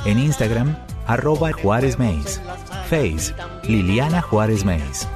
En 0.06 0.20
Instagram, 0.20 0.78
arroba 1.08 1.52
Juárez 1.54 1.98
Meis. 1.98 2.42
Face, 2.90 3.34
Liliana 3.64 4.22
Juárez 4.22 4.66
Meis. 4.66 5.08